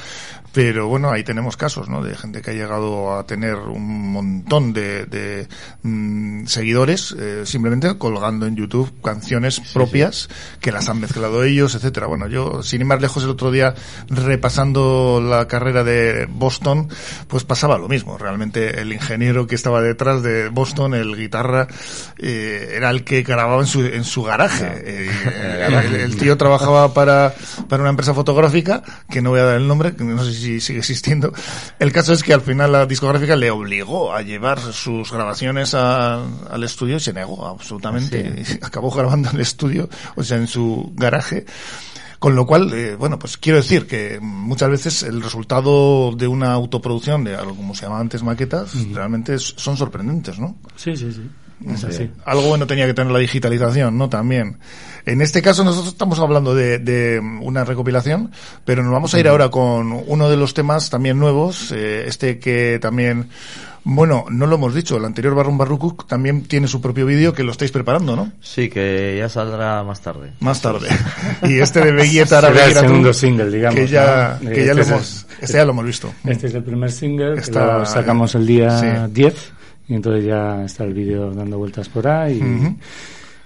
[0.53, 2.01] Pero bueno, ahí tenemos casos, ¿no?
[2.03, 5.47] De gente que ha llegado a tener un montón de, de,
[5.83, 10.29] mm, seguidores eh, simplemente colgando en YouTube canciones propias
[10.61, 12.07] que las han mezclado ellos, etcétera.
[12.07, 13.73] Bueno, yo sin ir más lejos el otro día
[14.09, 16.89] repasando la carrera de Boston,
[17.27, 18.17] pues pasaba lo mismo.
[18.17, 21.67] Realmente el ingeniero que estaba detrás de Boston, el guitarra,
[22.17, 24.67] eh, era el que grababa en su, en su garaje.
[24.85, 25.09] Eh,
[25.85, 27.33] el, el tío trabajaba para,
[27.69, 30.59] para una empresa fotográfica, que no voy a dar el nombre, que no sé si
[30.61, 31.33] sigue existiendo.
[31.79, 36.23] El caso es que al final la discográfica le obligó a llevar sus grabaciones a-
[36.49, 38.43] al estudio y se negó absolutamente.
[38.47, 41.45] Y acabó grabando en el estudio, o sea, en su garaje.
[42.19, 46.53] Con lo cual, eh, bueno, pues quiero decir que muchas veces el resultado de una
[46.53, 50.55] autoproducción, de algo como se llamaba antes maquetas, realmente es- son sorprendentes, ¿no?
[50.75, 51.29] Sí, sí, sí.
[51.69, 51.85] Es Sí.
[51.87, 52.11] así.
[52.25, 54.09] Algo bueno tenía que tener la digitalización, ¿no?
[54.09, 54.57] También.
[55.05, 58.31] En este caso nosotros estamos hablando de, de una recopilación,
[58.65, 62.39] pero nos vamos a ir ahora con uno de los temas también nuevos, eh, este
[62.39, 63.29] que también,
[63.87, 67.43] bueno, no lo hemos dicho, el anterior Barrum Barrucuk también tiene su propio vídeo que
[67.43, 68.31] lo estáis preparando, ¿no?
[68.41, 70.33] Sí, que ya saldrá más tarde.
[70.39, 70.89] Más tarde.
[71.43, 73.79] Y este de Belleta Será el segundo tú, single, digamos.
[73.79, 74.49] Que ya, ¿no?
[74.49, 76.11] que ya Este lo es el- hemos, este ya lo hemos visto.
[76.25, 78.87] Este es el primer single, Está- que lo sacamos el día sí.
[79.13, 79.51] 10
[79.87, 82.41] y entonces ya está el vídeo dando vueltas por ahí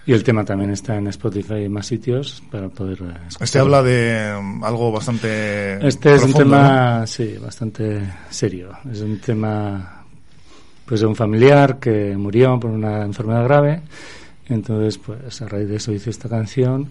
[0.06, 3.43] y, el tema también está en Spotify y más sitios para poder eh, escucharlo.
[3.43, 8.71] Este habla de um, algo bastante Este es un tema, sí, bastante serio.
[8.91, 9.99] Es un tema,
[10.89, 13.82] pues, de un familiar que murió por una enfermedad grave.
[14.47, 16.89] Entonces, pues, a raíz de eso hice esta canción.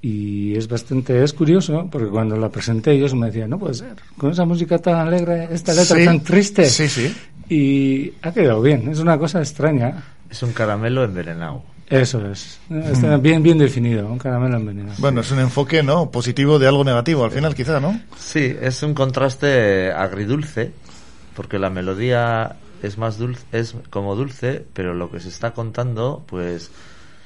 [0.00, 3.96] Y es bastante, es curioso, porque cuando la presenté ellos me decían, no puede ser,
[4.16, 6.64] con esa música tan alegre, esta letra Sí, tan triste.
[6.66, 7.14] Sí, sí.
[7.48, 10.04] Y ha quedado bien, es una cosa extraña.
[10.30, 11.64] Es un caramelo envenenado.
[11.90, 14.94] Eso es, está bien, bien definido, un caramelo envenenado.
[15.00, 16.12] Bueno, es un enfoque, ¿no?
[16.12, 18.00] Positivo de algo negativo, al final, quizá, ¿no?
[18.16, 20.70] Sí, es un contraste agridulce,
[21.34, 26.24] porque la melodía es más dulce, es como dulce, pero lo que se está contando,
[26.26, 26.70] pues...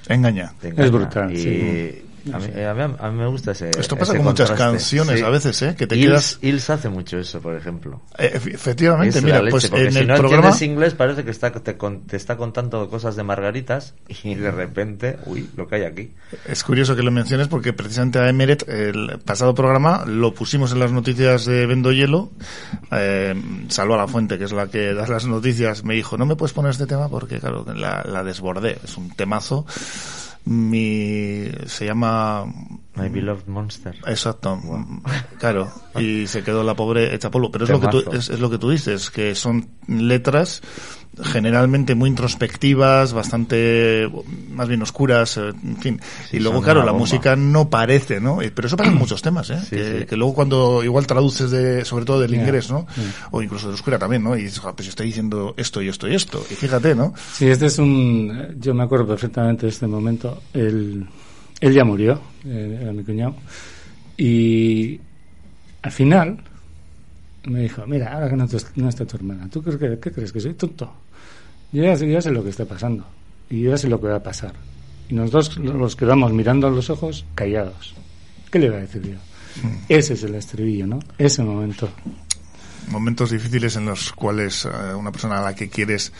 [0.08, 0.52] Engaña.
[0.62, 2.04] Es brutal, Y sí.
[2.32, 4.72] A, mí, a, mí, a mí me gusta ese Esto pasa ese con muchas contraste.
[4.72, 5.24] canciones Sí.
[5.24, 5.74] a veces, ¿eh?
[5.76, 6.38] Que te Ils, quedas...
[6.42, 8.00] Ils hace mucho eso, por ejemplo.
[8.18, 10.48] Eh, efe- efectivamente, Es mira, la leche, pues en si el no programa...
[10.48, 15.18] entiendes inglés parece que está, te, te está contando cosas de margaritas y de repente,
[15.26, 16.12] uy, lo que hay aquí.
[16.46, 20.78] Es curioso que lo menciones porque precisamente a Emeret, el pasado programa, lo pusimos en
[20.80, 22.30] las noticias de Vendo Hielo.
[22.92, 23.34] Eh,
[23.68, 26.52] Salva la Fuente, que es la que da las noticias, me dijo, no me puedes
[26.52, 28.78] poner este tema porque, claro, la, la desbordé.
[28.84, 29.66] Es un temazo.
[30.46, 32.44] Mi, se llama...
[32.96, 33.96] My Beloved Monster.
[34.06, 34.60] Exacto,
[35.38, 35.68] claro,
[35.98, 37.50] y se quedó la pobre hecha polvo.
[37.50, 40.62] Pero es lo, que tú, es, es lo que tú dices, que son letras
[41.22, 44.08] generalmente muy introspectivas, bastante
[44.50, 46.00] más bien oscuras, eh, en fin.
[46.30, 46.98] Sí, y luego, claro, la bomba.
[47.00, 48.42] música no parece, ¿no?
[48.42, 49.58] Eh, Pero eso pasa en muchos temas, ¿eh?
[49.62, 50.06] Sí, que, sí.
[50.06, 52.86] que luego cuando igual traduces de, sobre todo del inglés, ¿no?
[52.96, 53.28] ya.
[53.30, 54.36] O incluso de oscura también, ¿no?
[54.36, 56.44] Y dices, "Ah, pues estoy diciendo esto y esto y esto.
[56.50, 57.14] Y fíjate, ¿no?
[57.32, 58.56] Sí, este es un.
[58.60, 60.42] Yo me acuerdo perfectamente de este momento.
[60.52, 61.06] Él,
[61.60, 63.36] él ya murió, eh, era mi cuñado.
[64.16, 65.00] Y
[65.82, 66.38] al final
[67.46, 70.32] me dijo, mira, ahora que no, no está tu hermana, ¿tú crees que, qué crees
[70.32, 70.92] que soy tonto?
[71.72, 73.04] Yo ya, yo sé lo que está pasando
[73.50, 74.54] y yo ya sé lo que va a pasar.
[75.08, 77.94] Y nosotros los quedamos mirando a los ojos callados.
[78.50, 79.16] ¿Qué le va a decir yo?
[79.62, 79.84] Mm.
[79.88, 81.00] Ese es el estribillo, ¿no?
[81.18, 81.88] Ese momento.
[82.88, 86.12] Momentos difíciles en los cuales eh, una persona a la que quieres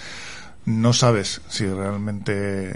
[0.66, 2.74] no sabes si realmente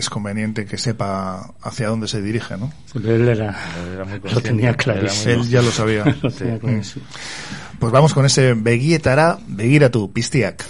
[0.00, 2.72] es conveniente que sepa hacia dónde se dirige, ¿no?
[2.94, 3.56] Él era,
[3.92, 5.42] era muy lo tenía clarísimo.
[5.42, 6.04] Él ya lo sabía.
[6.22, 6.82] lo tenía mm.
[6.82, 7.02] sí.
[7.78, 10.64] Pues vamos con ese Beguietará, Begira tú, Pistiak.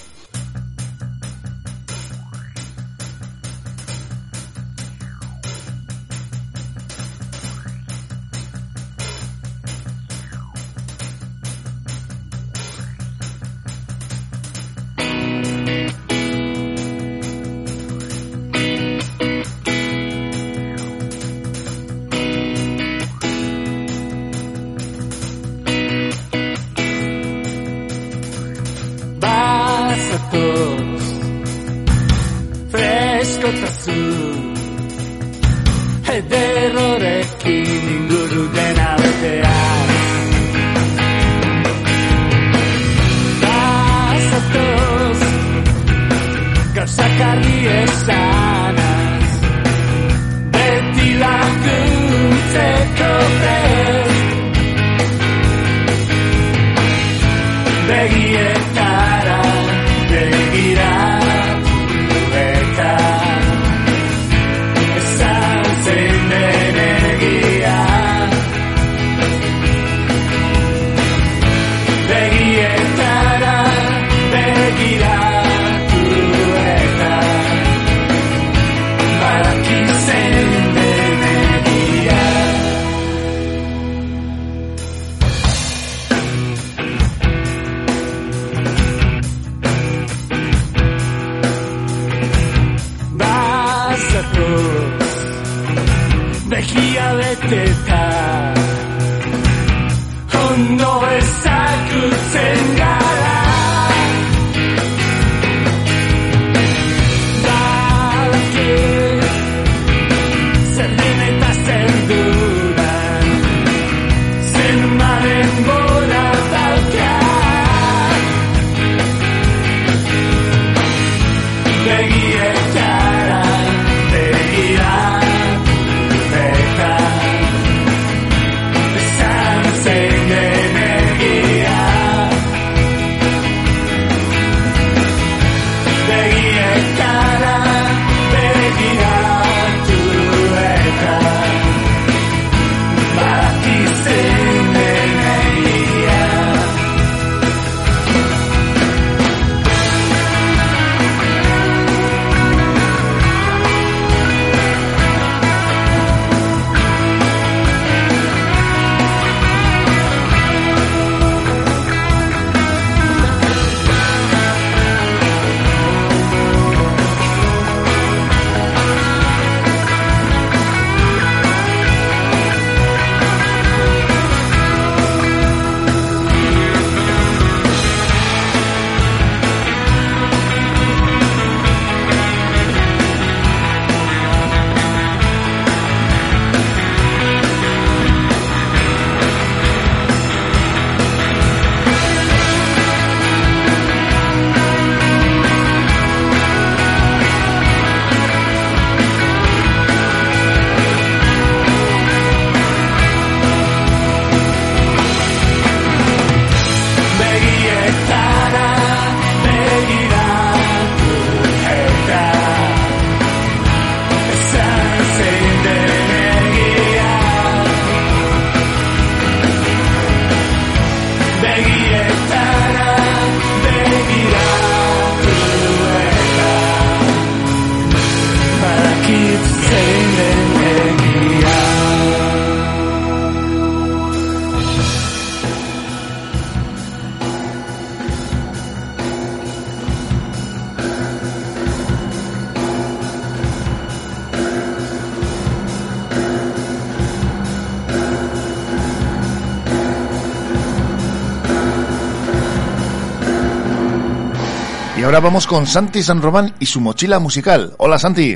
[255.15, 257.73] ahora con Santi San Román y su mochila musical.
[257.79, 258.35] Hola Santi.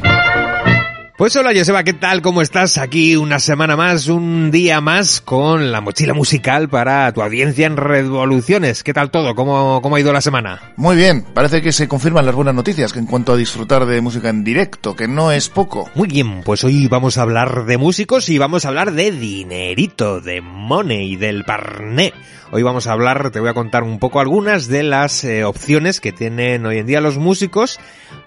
[1.18, 2.22] Pues hola Joseba, ¿qué tal?
[2.22, 2.78] ¿Cómo estás?
[2.78, 7.76] Aquí una semana más, un día más con la mochila musical para tu audiencia en
[7.76, 8.84] Revoluciones.
[8.84, 9.34] ¿Qué tal todo?
[9.34, 10.60] ¿Cómo, cómo ha ido la semana?
[10.76, 14.00] Muy bien, parece que se confirman las buenas noticias que en cuanto a disfrutar de
[14.00, 15.90] música en directo, que no es poco.
[15.96, 20.20] Muy bien, pues hoy vamos a hablar de músicos y vamos a hablar de dinerito,
[20.20, 22.12] de money, del parné.
[22.50, 26.00] Hoy vamos a hablar, te voy a contar un poco algunas de las eh, opciones
[26.00, 27.78] que tienen hoy en día los músicos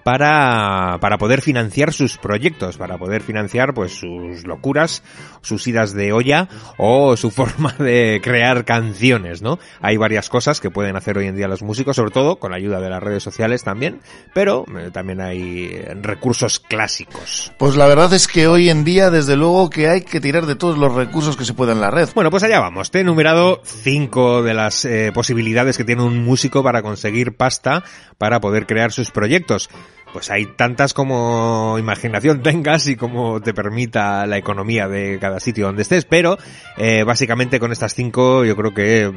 [0.04, 5.04] para, para poder financiar sus proyectos, para poder financiar pues sus locuras,
[5.40, 9.60] sus idas de olla o su forma de crear canciones, ¿no?
[9.80, 12.56] Hay varias cosas que pueden hacer hoy en día los músicos, sobre todo con la
[12.56, 14.00] ayuda de las redes sociales también,
[14.34, 17.52] pero eh, también hay eh, recursos clásicos.
[17.56, 20.56] Pues la verdad es que hoy en día, desde luego, que hay que tirar de
[20.56, 22.08] todos los recursos que se puedan en la red.
[22.16, 22.90] Bueno, pues allá vamos.
[22.90, 27.84] Te he enumerado cinco de las eh, posibilidades que tiene un músico para conseguir pasta
[28.18, 29.70] para poder crear sus proyectos
[30.12, 35.66] pues hay tantas como imaginación tengas y como te permita la economía de cada sitio
[35.66, 36.38] donde estés, pero
[36.76, 39.12] eh, básicamente con estas cinco yo creo que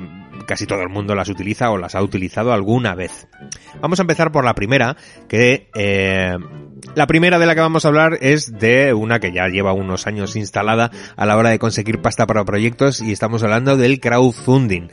[0.45, 3.27] casi todo el mundo las utiliza o las ha utilizado alguna vez.
[3.81, 4.95] Vamos a empezar por la primera,
[5.27, 6.37] que eh,
[6.93, 10.07] la primera de la que vamos a hablar es de una que ya lleva unos
[10.07, 14.89] años instalada a la hora de conseguir pasta para proyectos y estamos hablando del crowdfunding.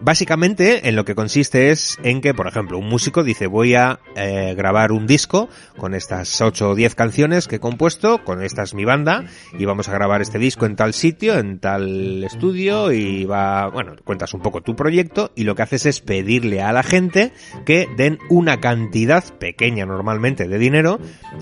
[0.00, 4.00] Básicamente en lo que consiste es en que, por ejemplo, un músico dice voy a
[4.16, 5.33] eh, grabar un disco
[5.76, 9.24] con estas 8 o 10 canciones que he compuesto, con esta es mi banda
[9.58, 13.94] y vamos a grabar este disco en tal sitio, en tal estudio y va, bueno,
[14.04, 17.32] cuentas un poco tu proyecto y lo que haces es pedirle a la gente
[17.64, 21.00] que den una cantidad pequeña normalmente de dinero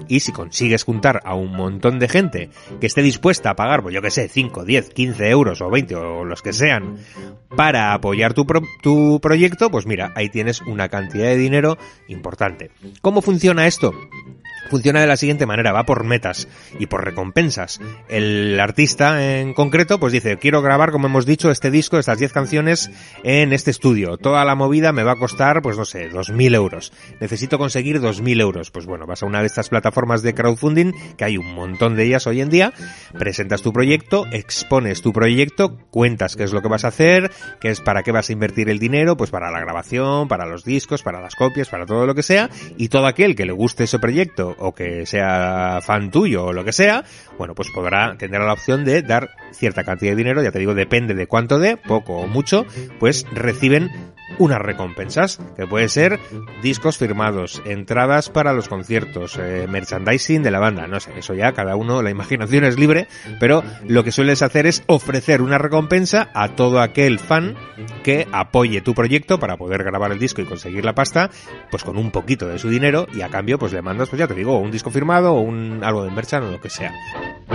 [0.08, 3.94] y si consigues juntar a un montón de gente que esté dispuesta a pagar, pues
[3.94, 6.96] yo que sé, 5, 10, 15 euros o 20 o los que sean
[7.56, 11.76] para apoyar tu, pro tu proyecto, pues mira, ahí tienes una cantidad de dinero
[12.08, 12.70] importante.
[13.00, 13.81] ¿Cómo funciona esto?
[13.82, 13.92] と
[14.72, 16.48] funciona de la siguiente manera, va por metas
[16.78, 17.78] y por recompensas.
[18.08, 22.32] El artista en concreto pues dice, quiero grabar, como hemos dicho, este disco, estas 10
[22.32, 22.90] canciones
[23.22, 24.16] en este estudio.
[24.16, 26.90] Toda la movida me va a costar, pues no sé, 2.000 euros.
[27.20, 28.70] Necesito conseguir 2.000 euros.
[28.70, 32.04] Pues bueno, vas a una de estas plataformas de crowdfunding, que hay un montón de
[32.04, 32.72] ellas hoy en día,
[33.18, 37.68] presentas tu proyecto, expones tu proyecto, cuentas qué es lo que vas a hacer, qué
[37.68, 41.02] es para qué vas a invertir el dinero, pues para la grabación, para los discos,
[41.02, 42.48] para las copias, para todo lo que sea,
[42.78, 46.64] y todo aquel que le guste ese proyecto o que sea fan tuyo o lo
[46.64, 47.04] que sea,
[47.42, 50.74] bueno, pues podrá tener la opción de dar cierta cantidad de dinero, ya te digo,
[50.74, 52.64] depende de cuánto dé, poco o mucho,
[53.00, 53.90] pues reciben
[54.38, 56.20] unas recompensas, que puede ser
[56.62, 61.52] discos firmados, entradas para los conciertos, eh, merchandising de la banda, no sé, eso ya
[61.52, 63.08] cada uno, la imaginación es libre,
[63.40, 67.56] pero lo que sueles hacer es ofrecer una recompensa a todo aquel fan
[68.04, 71.28] que apoye tu proyecto para poder grabar el disco y conseguir la pasta,
[71.70, 74.28] pues con un poquito de su dinero y a cambio pues le mandas, pues ya
[74.28, 76.92] te digo, un disco firmado o un algo de merchan o lo que sea.
[77.34, 77.48] Thank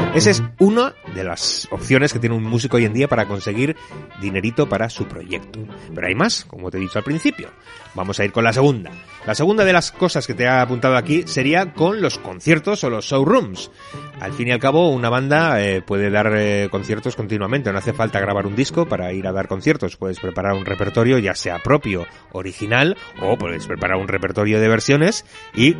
[0.00, 0.05] you.
[0.16, 3.76] Esa es una de las opciones que tiene un músico hoy en día para conseguir
[4.18, 5.58] dinerito para su proyecto.
[5.94, 7.50] Pero hay más, como te he dicho al principio.
[7.94, 8.90] Vamos a ir con la segunda.
[9.26, 12.88] La segunda de las cosas que te he apuntado aquí sería con los conciertos o
[12.88, 13.70] los showrooms.
[14.18, 17.70] Al fin y al cabo, una banda eh, puede dar eh, conciertos continuamente.
[17.70, 19.98] No hace falta grabar un disco para ir a dar conciertos.
[19.98, 25.26] Puedes preparar un repertorio, ya sea propio, original, o puedes preparar un repertorio de versiones
[25.54, 25.76] y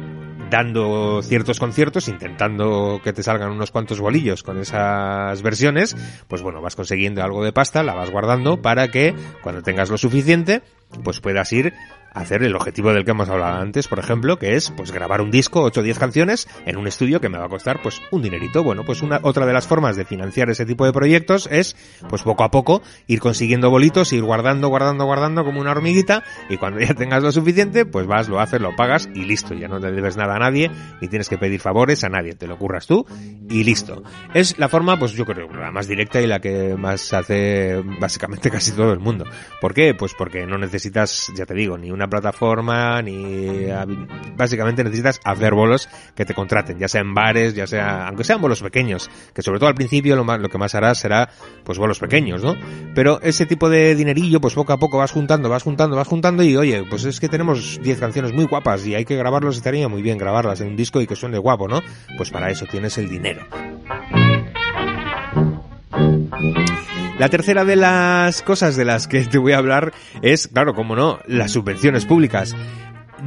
[0.51, 5.97] dando ciertos conciertos, intentando que te salgan unos cuantos bolillos con esas versiones,
[6.29, 9.99] pues bueno, vas consiguiendo algo de pasta, la vas guardando para que cuando tengas lo
[9.99, 10.63] suficiente,
[11.05, 11.73] pues puedas ir
[12.17, 15.31] hacer el objetivo del que hemos hablado antes, por ejemplo, que es pues grabar un
[15.31, 18.23] disco, 8 o 10 canciones, en un estudio que me va a costar pues un
[18.23, 18.65] dinerito.
[18.65, 21.77] Bueno, pues una otra de las formas de financiar ese tipo de proyectos es
[22.09, 26.57] pues poco a poco ir consiguiendo bolitos, ir guardando, guardando, guardando como una hormiguita y
[26.57, 29.79] cuando ya tengas lo suficiente, pues vas, lo haces, lo pagas y listo, ya no
[29.79, 32.87] te debes nada a nadie ni tienes que pedir favores a nadie, te lo curras
[32.87, 33.07] tú
[33.49, 34.03] y listo.
[34.35, 38.51] Es la forma, pues yo creo, la más directa y la que más hace básicamente
[38.57, 39.25] casi todo el mundo.
[39.61, 39.95] ¿Por qué?
[39.95, 43.67] Pues porque no necesitas, ya te digo, ni una plataforma, ni
[44.37, 48.41] básicamente necesitas hacer bolos que te contraten, ya sea en bares, ya sea, aunque sean
[48.41, 51.29] bolos pequeños, que sobre todo al principio lo, más, lo que más harás será
[51.65, 52.55] pues bolos pequeños, ¿no?
[52.95, 56.43] Pero ese tipo de dinerillo, pues poco a poco vas juntando, vas juntando, vas juntando
[56.43, 59.89] y oye, pues es que tenemos 10 canciones muy guapas y hay que grabarlos, estaría
[59.89, 61.81] muy bien grabarlas en un disco y que suene guapo, ¿no?
[62.17, 63.47] Pues para eso tienes el dinero.
[67.19, 70.95] La tercera de las cosas de las que te voy a hablar es, claro, como
[70.95, 72.55] no, las subvenciones públicas.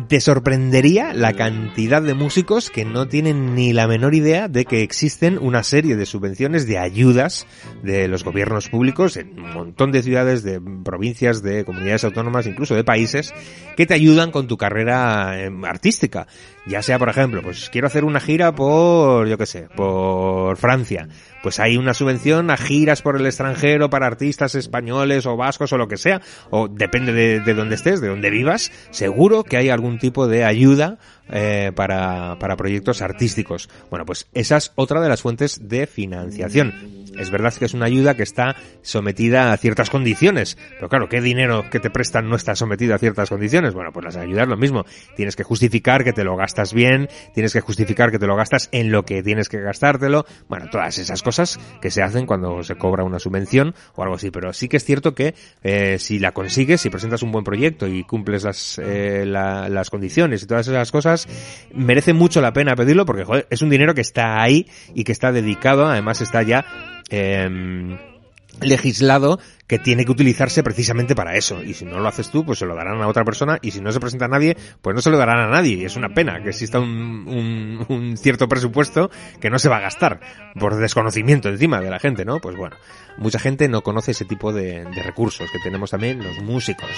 [0.08, 4.84] Te sorprendería la cantidad de músicos que no tienen ni la menor idea de que
[4.84, 7.48] existen una serie de subvenciones, de ayudas
[7.82, 12.76] de los gobiernos públicos en un montón de ciudades, de provincias, de comunidades autónomas, incluso
[12.76, 13.34] de países,
[13.76, 15.32] que te ayudan con tu carrera
[15.64, 16.28] artística
[16.70, 21.08] ya sea, por ejemplo, pues quiero hacer una gira por, yo qué sé, por Francia,
[21.42, 25.78] pues hay una subvención a giras por el extranjero para artistas españoles o vascos o
[25.78, 29.70] lo que sea, o depende de, de dónde estés, de dónde vivas, seguro que hay
[29.70, 31.00] algún tipo de ayuda
[31.32, 33.70] eh, para, para proyectos artísticos.
[33.90, 36.74] Bueno, pues esa es otra de las fuentes de financiación.
[37.18, 41.20] Es verdad que es una ayuda que está sometida a ciertas condiciones, pero claro, ¿qué
[41.22, 43.74] dinero que te prestan no está sometido a ciertas condiciones?
[43.74, 44.86] Bueno, pues las ayudas lo mismo.
[45.18, 48.70] Tienes que justificar que te lo gastas bien, tienes que justificar que te lo gastas
[48.72, 50.26] en lo que tienes que gastártelo.
[50.48, 54.32] Bueno, todas esas cosas que se hacen cuando se cobra una subvención o algo así.
[54.32, 57.88] Pero sí que es cierto que eh, si la consigues, si presentas un buen proyecto
[57.88, 61.19] y cumples las, eh, la- las condiciones y todas esas cosas,
[61.74, 65.32] merece mucho la pena pedirlo porque es un dinero que está ahí y que está
[65.32, 66.66] dedicado, además está ya
[67.10, 67.98] em,
[68.62, 71.64] legislado que tiene que utilizarse precisamente para eso.
[71.64, 73.60] Y si no lo haces tú, pues se lo darán a otra persona.
[73.62, 75.76] Y si no se presenta a nadie, pues no se lo darán a nadie.
[75.76, 80.20] Y es una pena que exista un, cierto presupuesto que no se va a gastar
[80.60, 82.40] por desconocimiento encima de la gente, ¿no?
[82.40, 82.76] Pues bueno,
[83.18, 86.90] mucha gente no conoce ese tipo de recursos que tenemos también los músicos.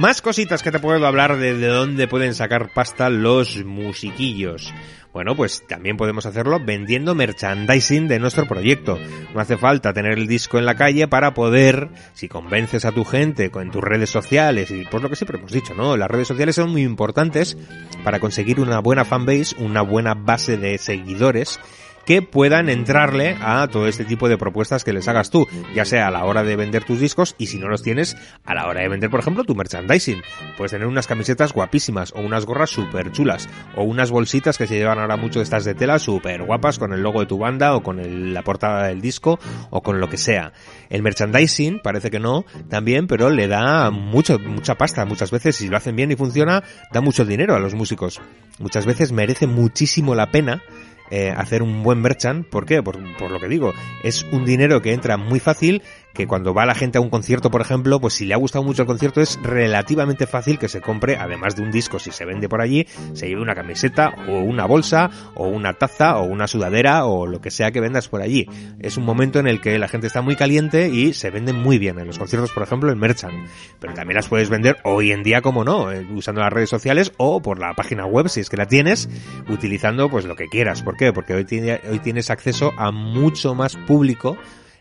[0.00, 4.72] Más cositas que te puedo hablar de, de dónde pueden sacar pasta los musiquillos.
[5.12, 8.98] Bueno, pues también podemos hacerlo vendiendo merchandising de nuestro proyecto.
[9.34, 13.04] No hace falta tener el disco en la calle para poder, si convences a tu
[13.04, 15.98] gente con tus redes sociales y por lo que siempre hemos dicho, ¿no?
[15.98, 17.58] Las redes sociales son muy importantes
[18.02, 21.60] para conseguir una buena fanbase, una buena base de seguidores
[22.04, 26.08] que puedan entrarle a todo este tipo de propuestas que les hagas tú, ya sea
[26.08, 28.82] a la hora de vender tus discos y si no los tienes, a la hora
[28.82, 30.22] de vender, por ejemplo, tu merchandising.
[30.56, 34.76] Puedes tener unas camisetas guapísimas o unas gorras súper chulas o unas bolsitas que se
[34.76, 37.82] llevan ahora mucho estas de tela súper guapas con el logo de tu banda o
[37.82, 39.38] con la portada del disco
[39.70, 40.52] o con lo que sea.
[40.88, 45.56] El merchandising, parece que no, también, pero le da mucho, mucha pasta muchas veces.
[45.56, 48.20] Si lo hacen bien y funciona, da mucho dinero a los músicos.
[48.58, 50.62] Muchas veces merece muchísimo la pena
[51.10, 52.46] eh, hacer un buen merchant.
[52.46, 52.82] ¿Por qué?
[52.82, 55.82] Por, por lo que digo, es un dinero que entra muy fácil,
[56.14, 58.64] que cuando va la gente a un concierto, por ejemplo, pues si le ha gustado
[58.64, 62.24] mucho el concierto es relativamente fácil que se compre, además de un disco, si se
[62.24, 66.46] vende por allí, se lleve una camiseta o una bolsa o una taza o una
[66.46, 68.46] sudadera o lo que sea que vendas por allí.
[68.80, 71.78] Es un momento en el que la gente está muy caliente y se venden muy
[71.78, 73.48] bien en los conciertos, por ejemplo, en merchant.
[73.78, 77.12] Pero también las puedes vender hoy en día, como no, eh, usando las redes sociales
[77.16, 79.08] o por la página web, si es que la tienes,
[79.48, 80.82] utilizando pues lo que quieras.
[80.82, 81.12] ¿Por qué?
[81.12, 81.46] Porque hoy,
[81.90, 84.36] hoy tienes acceso a mucho más público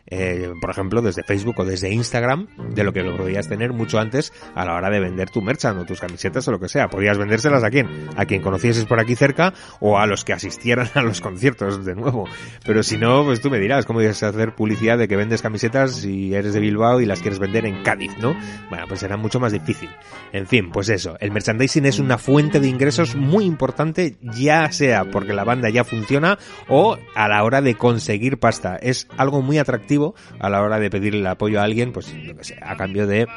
[0.09, 3.99] eh, por ejemplo, desde Facebook o desde Instagram, de lo que lo podías tener mucho
[3.99, 6.87] antes a la hora de vender tu merchant o tus camisetas o lo que sea.
[6.87, 7.87] Podías vendérselas a quién?
[8.15, 11.95] A quien conocieses por aquí cerca o a los que asistieran a los conciertos de
[11.95, 12.27] nuevo.
[12.65, 15.41] Pero si no, pues tú me dirás cómo ibas a hacer publicidad de que vendes
[15.41, 18.35] camisetas si eres de Bilbao y las quieres vender en Cádiz, ¿no?
[18.69, 19.89] Bueno, pues será mucho más difícil.
[20.33, 25.05] En fin, pues eso, el merchandising es una fuente de ingresos muy importante, ya sea
[25.05, 26.37] porque la banda ya funciona
[26.67, 28.75] o a la hora de conseguir pasta.
[28.77, 29.98] Es algo muy atractivo
[30.39, 33.27] a la hora de pedirle apoyo a alguien, pues yo que sé, a cambio de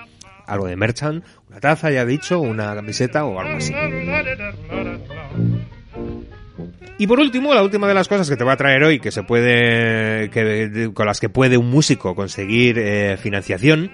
[0.46, 3.74] algo de merchant, una taza, ya he dicho, una camiseta o algo así.
[6.98, 9.10] Y por último, la última de las cosas que te voy a traer hoy, que
[9.10, 13.90] se puede, que, con las que puede un músico conseguir eh, financiación,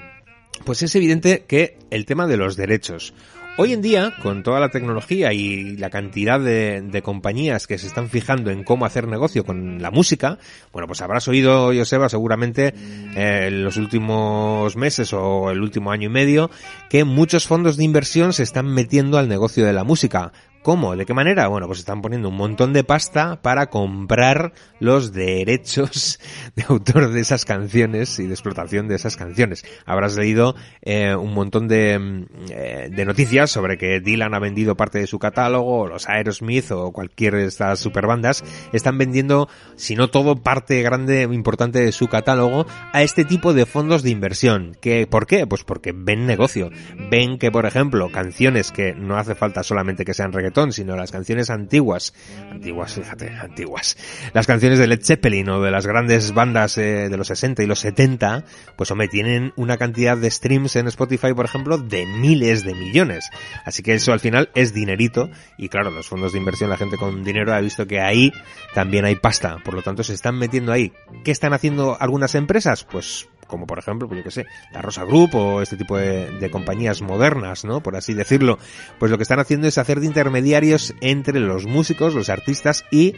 [0.65, 3.15] pues es evidente que el tema de los derechos.
[3.61, 8.09] Hoy en día, con toda la tecnología y la cantidad de, compañías que se están
[8.09, 10.39] fijando en cómo hacer negocio con la música,
[10.73, 12.73] bueno, pues habrás oído, Joseba, seguramente
[13.17, 16.53] eh, en los últimos meses o el último año y medio,
[16.89, 20.31] que muchos fondos de inversión se están metiendo al negocio de la música.
[20.63, 20.97] ¿Cómo?
[20.97, 21.47] ¿De qué manera?
[21.49, 26.19] Bueno, pues están poniendo un montón de pasta para comprar los derechos
[26.57, 29.65] de autor de esas canciones y de explotación de esas canciones.
[29.87, 34.77] Habrás leído eh, un montón de, mm, eh, de noticias sobre que Dylan ha vendido
[34.77, 39.95] parte de su catálogo, o los Aerosmith o cualquier de estas superbandas están vendiendo, si
[39.95, 44.77] no todo, parte grande, importante de su catálogo a este tipo de fondos de inversión.
[44.81, 45.47] ¿Qué, ¿Por qué?
[45.47, 46.71] Pues porque ven negocio.
[47.11, 50.33] Ven que, por ejemplo, canciones que no hace falta solamente que sean
[50.71, 52.15] sino las canciones antiguas,
[52.51, 53.97] antiguas, fíjate, antiguas,
[54.33, 57.67] las canciones de Led Zeppelin o de las grandes bandas eh, de los 60 y
[57.67, 58.45] los 70,
[58.77, 63.31] pues hombre, tienen una cantidad de streams en Spotify, por ejemplo, de miles de millones.
[63.65, 66.97] Así que eso al final es dinerito y claro, los fondos de inversión, la gente
[66.97, 68.33] con dinero ha visto que ahí
[68.75, 70.93] también hay pasta, por lo tanto se están metiendo ahí.
[71.25, 72.85] ¿Qué están haciendo algunas empresas?
[72.85, 76.31] Pues como por ejemplo, pues yo que sé, la Rosa Group o este tipo de,
[76.39, 77.83] de compañías modernas, ¿no?
[77.83, 78.59] Por así decirlo.
[79.01, 83.15] Pues lo que están haciendo es hacer de intermediarios entre los músicos, los artistas y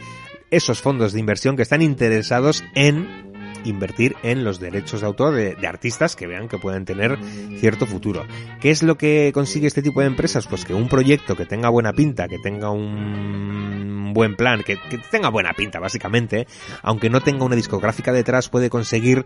[0.49, 3.30] esos fondos de inversión que están interesados en
[3.63, 7.17] invertir en los derechos de autor de, de artistas que vean que pueden tener
[7.59, 8.25] cierto futuro.
[8.59, 10.47] ¿Qué es lo que consigue este tipo de empresas?
[10.47, 14.97] Pues que un proyecto que tenga buena pinta, que tenga un buen plan, que, que
[14.97, 16.47] tenga buena pinta básicamente,
[16.81, 19.25] aunque no tenga una discográfica detrás, puede conseguir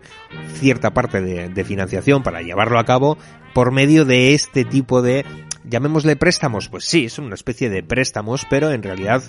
[0.54, 3.18] cierta parte de, de financiación para llevarlo a cabo
[3.54, 5.24] por medio de este tipo de
[5.68, 9.22] llamémosle préstamos, pues sí, es una especie de préstamos, pero en realidad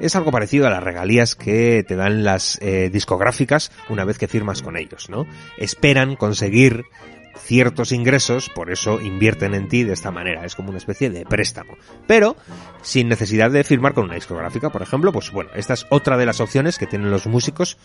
[0.00, 4.28] es algo parecido a las regalías que te dan las eh, discográficas una vez que
[4.28, 5.26] firmas con ellos, ¿no?
[5.58, 6.84] Esperan conseguir
[7.38, 11.24] ciertos ingresos, por eso invierten en ti de esta manera, es como una especie de
[11.24, 11.76] préstamo.
[12.06, 12.36] Pero
[12.82, 16.26] sin necesidad de firmar con una discográfica, por ejemplo, pues bueno, esta es otra de
[16.26, 17.78] las opciones que tienen los músicos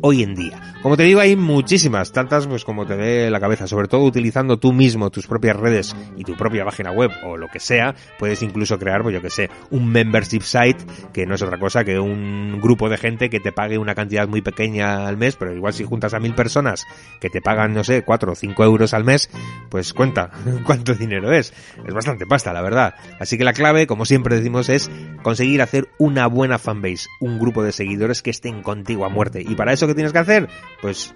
[0.00, 0.74] hoy en día.
[0.82, 4.58] Como te digo, hay muchísimas, tantas pues como te dé la cabeza, sobre todo utilizando
[4.58, 8.42] tú mismo tus propias redes y tu propia página web o lo que sea, puedes
[8.42, 11.98] incluso crear, pues yo que sé, un membership site que no es otra cosa que
[11.98, 15.72] un grupo de gente que te pague una cantidad muy pequeña al mes, pero igual
[15.72, 16.84] si juntas a mil personas
[17.20, 19.30] que te pagan, no sé, cuatro o cinco euros al mes,
[19.70, 20.30] pues cuenta
[20.64, 21.52] cuánto dinero es.
[21.86, 22.94] Es bastante pasta, la verdad.
[23.18, 24.90] Así que la clave, como siempre decimos, es
[25.22, 29.42] conseguir hacer una buena fanbase, un grupo de seguidores que estén contigo a muerte.
[29.46, 30.48] ¿Y para eso qué tienes que hacer?
[30.80, 31.14] Pues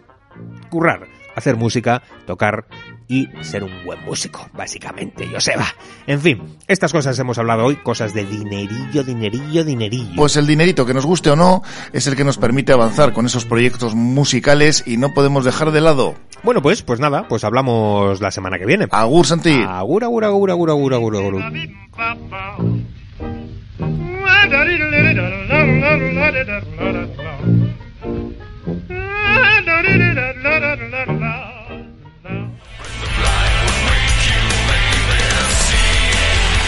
[0.71, 2.67] currar, hacer música, tocar
[3.13, 5.67] y ser un buen músico, básicamente, Joseba.
[6.07, 10.17] En fin, estas cosas hemos hablado hoy, cosas de dinerillo, dinerillo, dinerillo.
[10.17, 13.27] Pues el dinerito, que nos guste o no, es el que nos permite avanzar con
[13.27, 16.15] esos proyectos musicales y no podemos dejar de lado.
[16.43, 18.87] Bueno, pues, pues nada, pues hablamos la semana que viene.
[18.91, 19.63] Agur, Santi.
[19.63, 21.43] Agur, agur, agur, agur, agur, agur, agur.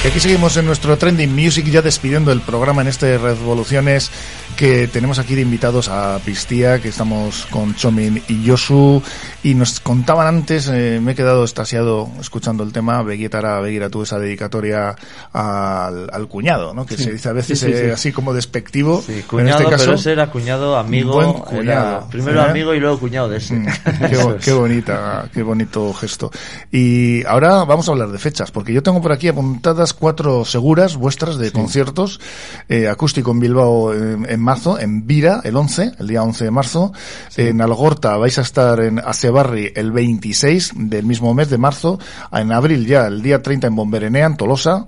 [0.04, 4.10] Y aquí seguimos en nuestro Trending Music, ya despidiendo el programa en este Revoluciones,
[4.54, 9.02] que tenemos aquí de invitados a Pistía, que estamos con Chomin y Yosu,
[9.42, 14.02] y nos contaban antes, eh, me he quedado estasiado escuchando el tema, Beguetara, Beguira, tú
[14.02, 14.94] esa dedicatoria
[15.32, 16.84] al, al cuñado, ¿no?
[16.84, 17.04] Que Sí.
[17.04, 17.78] se dice a veces Sí, sí, sí.
[17.84, 19.02] eh, así como despectivo.
[19.06, 21.14] Sí, en cuñado, este caso, pero ese era cuñado, amigo.
[21.14, 22.08] buen era cuñado.
[22.10, 22.50] primero ¿eh?
[22.50, 23.54] amigo y luego cuñado de ese.
[23.54, 23.66] Mm,
[24.44, 26.30] qué bonita, qué bonito gesto.
[26.70, 30.96] Y ahora vamos a hablar de fechas, porque yo tengo por aquí apuntadas cuatro seguras
[30.96, 32.20] vuestras de conciertos.
[32.68, 36.50] Eh, acústico en Bilbao en, en marzo, en Vira el 11, el día 11 de
[36.50, 36.92] marzo.
[37.36, 41.98] En Algorta vais a estar en Asebarri el 26 del mismo mes de marzo.
[42.32, 44.86] En abril ya, el día 30 en Bomberenea, en Tolosa.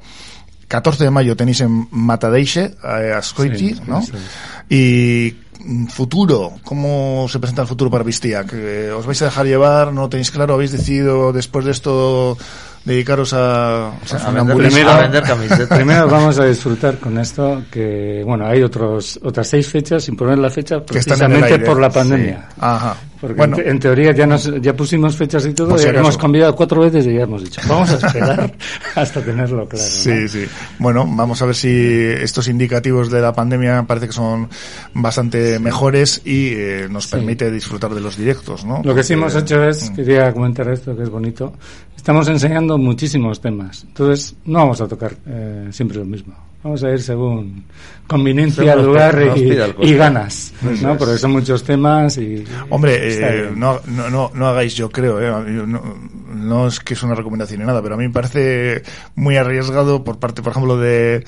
[0.68, 4.02] 14 de mayo tenéis en Matadeixe, eh, Ascoiti, Sí, ¿no?
[4.68, 8.44] Y mm, futuro, ¿cómo se presenta el futuro para Vistia?
[8.44, 9.92] ¿Que ¿Os vais a dejar llevar?
[9.92, 10.54] ¿No lo tenéis claro?
[10.54, 12.36] ¿Habéis decidido después de esto
[12.86, 14.80] dedicaros a, a, funambulismo?
[14.80, 20.16] primero, primero vamos a disfrutar con esto que bueno hay otros otras seis fechas sin
[20.16, 22.54] poner la fecha precisamente por la pandemia Sí.
[22.60, 22.96] Ajá.
[23.20, 23.56] Porque Bueno.
[23.58, 25.98] en, te- en teoría ya nos ya pusimos fechas y todo y acaso.
[25.98, 28.52] hemos cambiado cuatro veces y ya hemos dicho vamos a esperar
[28.94, 29.90] hasta tenerlo claro ¿no?
[29.90, 30.44] Sí, sí.
[30.78, 34.48] Bueno, vamos a ver si estos indicativos de la pandemia parece que son
[34.94, 38.80] bastante mejores y eh, nos permite disfrutar de los directos, ¿no?
[38.84, 41.52] Lo que sí hemos hecho es, quería comentar esto que es bonito,
[41.96, 46.34] estamos enseñando muchísimos temas, entonces no vamos a tocar eh, siempre lo mismo,
[46.66, 47.64] vamos a ir según
[48.08, 49.32] conveniencia, Según lugar
[49.80, 50.92] y, ganas, ¿no?
[50.92, 50.98] es.
[50.98, 52.44] Porque son muchos temas y...
[52.70, 55.82] Hombre, eh, no, no, no, no hagáis, yo creo, eh, yo no,
[56.34, 58.82] no es que es una recomendación ni nada, pero a mí me parece
[59.14, 61.24] muy arriesgado por parte, por ejemplo, de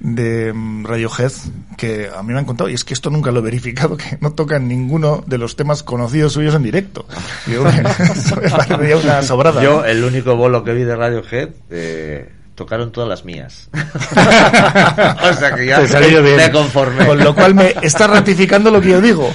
[0.00, 1.32] de mm, Radiohead
[1.76, 4.16] que a mí me han contado y es que esto nunca lo he verificado que
[4.20, 7.04] no tocan ninguno de los temas conocidos suyos en directo
[7.50, 9.84] Yo, eso me parecería una sobrada Yo, ¿no?
[9.84, 13.70] el único bolo que vi de Radiohead, eh, tocaron todas las mías.
[13.72, 16.36] o sea que ya Te salió bien.
[16.36, 17.06] me conformé.
[17.06, 19.32] Con lo cual me está ratificando lo que yo digo.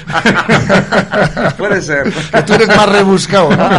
[1.58, 2.12] Puede ser.
[2.12, 3.70] Que tú eres más rebuscado, ¿no?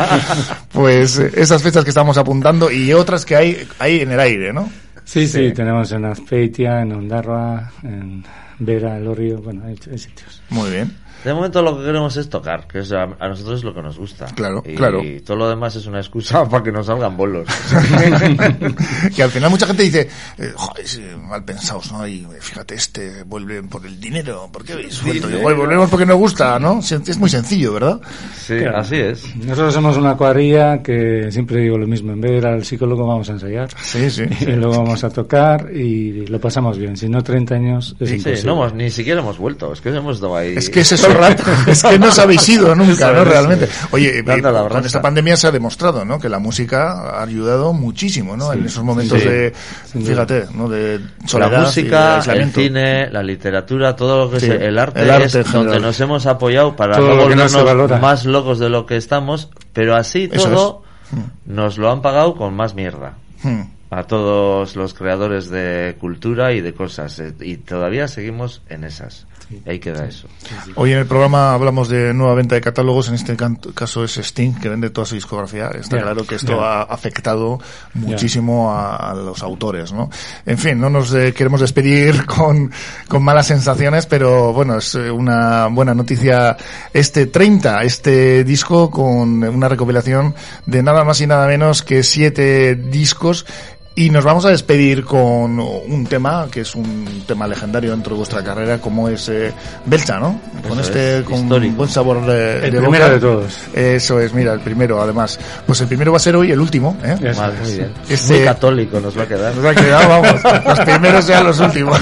[0.72, 4.52] Pues eh, esas fechas que estamos apuntando y otras que hay, hay en el aire,
[4.54, 4.70] ¿no?
[5.04, 8.24] Sí, sí, tenemos en Azpeitia, en Ondarroa, en
[8.58, 10.42] Vera, Lorio, bueno, hay, hay sitios.
[10.48, 10.96] Muy bien.
[11.24, 13.82] De momento lo que queremos es tocar, que es a, a nosotros es lo que
[13.82, 14.26] nos gusta.
[14.34, 15.02] Claro, y, claro.
[15.02, 17.46] Y todo lo demás es una excusa para que nos salgan bolos.
[19.14, 20.08] que al final mucha gente dice,
[20.38, 22.06] eh, joder, sí, mal pensados, ¿no?
[22.06, 25.28] Y eh, fíjate, este vuelven por el dinero, ¿por qué habéis vuelto?
[25.28, 26.80] Sí, Igual volvemos porque nos gusta, ¿no?
[26.80, 28.00] Es muy sencillo, ¿verdad?
[28.36, 28.78] Sí, Claro.
[28.78, 29.34] así es.
[29.36, 33.06] Nosotros somos una cuadrilla que siempre digo lo mismo, en vez de ir al psicólogo
[33.06, 33.68] vamos a ensayar.
[33.82, 34.24] Sí, sí.
[34.44, 36.96] Y luego vamos a tocar y lo pasamos bien.
[36.96, 38.42] Si no 30 años es Sí, imposible.
[38.44, 40.54] no hemos, ni siquiera hemos vuelto, es que hemos estado ahí.
[40.56, 41.42] Es que ese sueño, rato.
[41.66, 43.24] Es que no os habéis ido nunca, ¿no?
[43.24, 43.68] Realmente.
[43.90, 46.18] Oye, eh, la con esta pandemia se ha demostrado, ¿no?
[46.18, 48.52] Que la música ha ayudado muchísimo, ¿no?
[48.52, 48.58] Sí.
[48.58, 49.28] En esos momentos Sí.
[49.28, 49.50] de,
[49.94, 50.06] duda.
[50.06, 50.68] fíjate, ¿no?
[50.68, 54.60] De soledad la y de música, el cine, la literatura, todo lo que Sí, es
[54.60, 58.58] el arte, el arte es donde nos hemos apoyado para Todo no volvernos más locos
[58.58, 60.82] de lo que estamos, pero así Eso todo
[61.46, 63.14] nos lo han pagado con más mierda.
[63.42, 63.62] Hmm.
[63.90, 67.18] A todos los creadores de cultura y de cosas.
[67.20, 69.26] eh, Y todavía seguimos en esas.
[69.66, 70.28] Ahí queda eso.
[70.76, 73.36] Hoy en el programa hablamos de nueva venta de catálogos, en este
[73.74, 75.68] caso es Sting, que vende toda su discografía.
[75.68, 77.60] Está claro que esto ha afectado
[77.94, 80.10] muchísimo a, a los autores, ¿no?
[80.46, 82.70] En fin, no nos eh, queremos despedir con,
[83.08, 86.56] con malas sensaciones, pero bueno, es eh, una buena noticia
[86.92, 90.34] este 30, este disco con una recopilación
[90.66, 93.46] de nada más y nada menos que siete discos
[93.96, 98.18] y nos vamos a despedir con un tema que es un tema legendario dentro de
[98.18, 99.52] vuestra carrera, como es eh,
[99.86, 100.40] Belcha, ¿no?
[100.68, 101.76] Con Eso este, es, con histórico.
[101.76, 103.10] buen sabor de, El de primero boca.
[103.14, 103.54] de todos.
[103.72, 105.38] Eso es, mira, el primero, además.
[105.64, 107.14] Pues el primero va a ser hoy el último, ¿eh?
[107.36, 107.92] Vale, muy bien.
[108.08, 109.54] Este- Muy católico nos va a quedar.
[109.54, 112.00] Nos ha quedado, vamos, los primeros sean los últimos.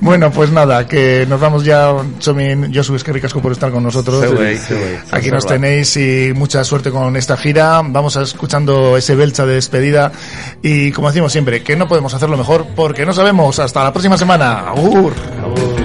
[0.00, 3.82] Bueno, pues nada, que nos vamos ya, Chomin, Josu, es que ricasco por estar con
[3.82, 4.20] nosotros.
[4.20, 4.96] Següey, següey.
[5.10, 7.82] Aquí nos tenéis y mucha suerte con esta gira.
[7.84, 10.12] Vamos a escuchando ese belcha de despedida
[10.62, 13.58] y como decimos siempre, que no podemos hacerlo mejor porque no sabemos.
[13.58, 14.68] Hasta la próxima semana.
[14.68, 15.12] Agur.
[15.14, 15.81] Pentsa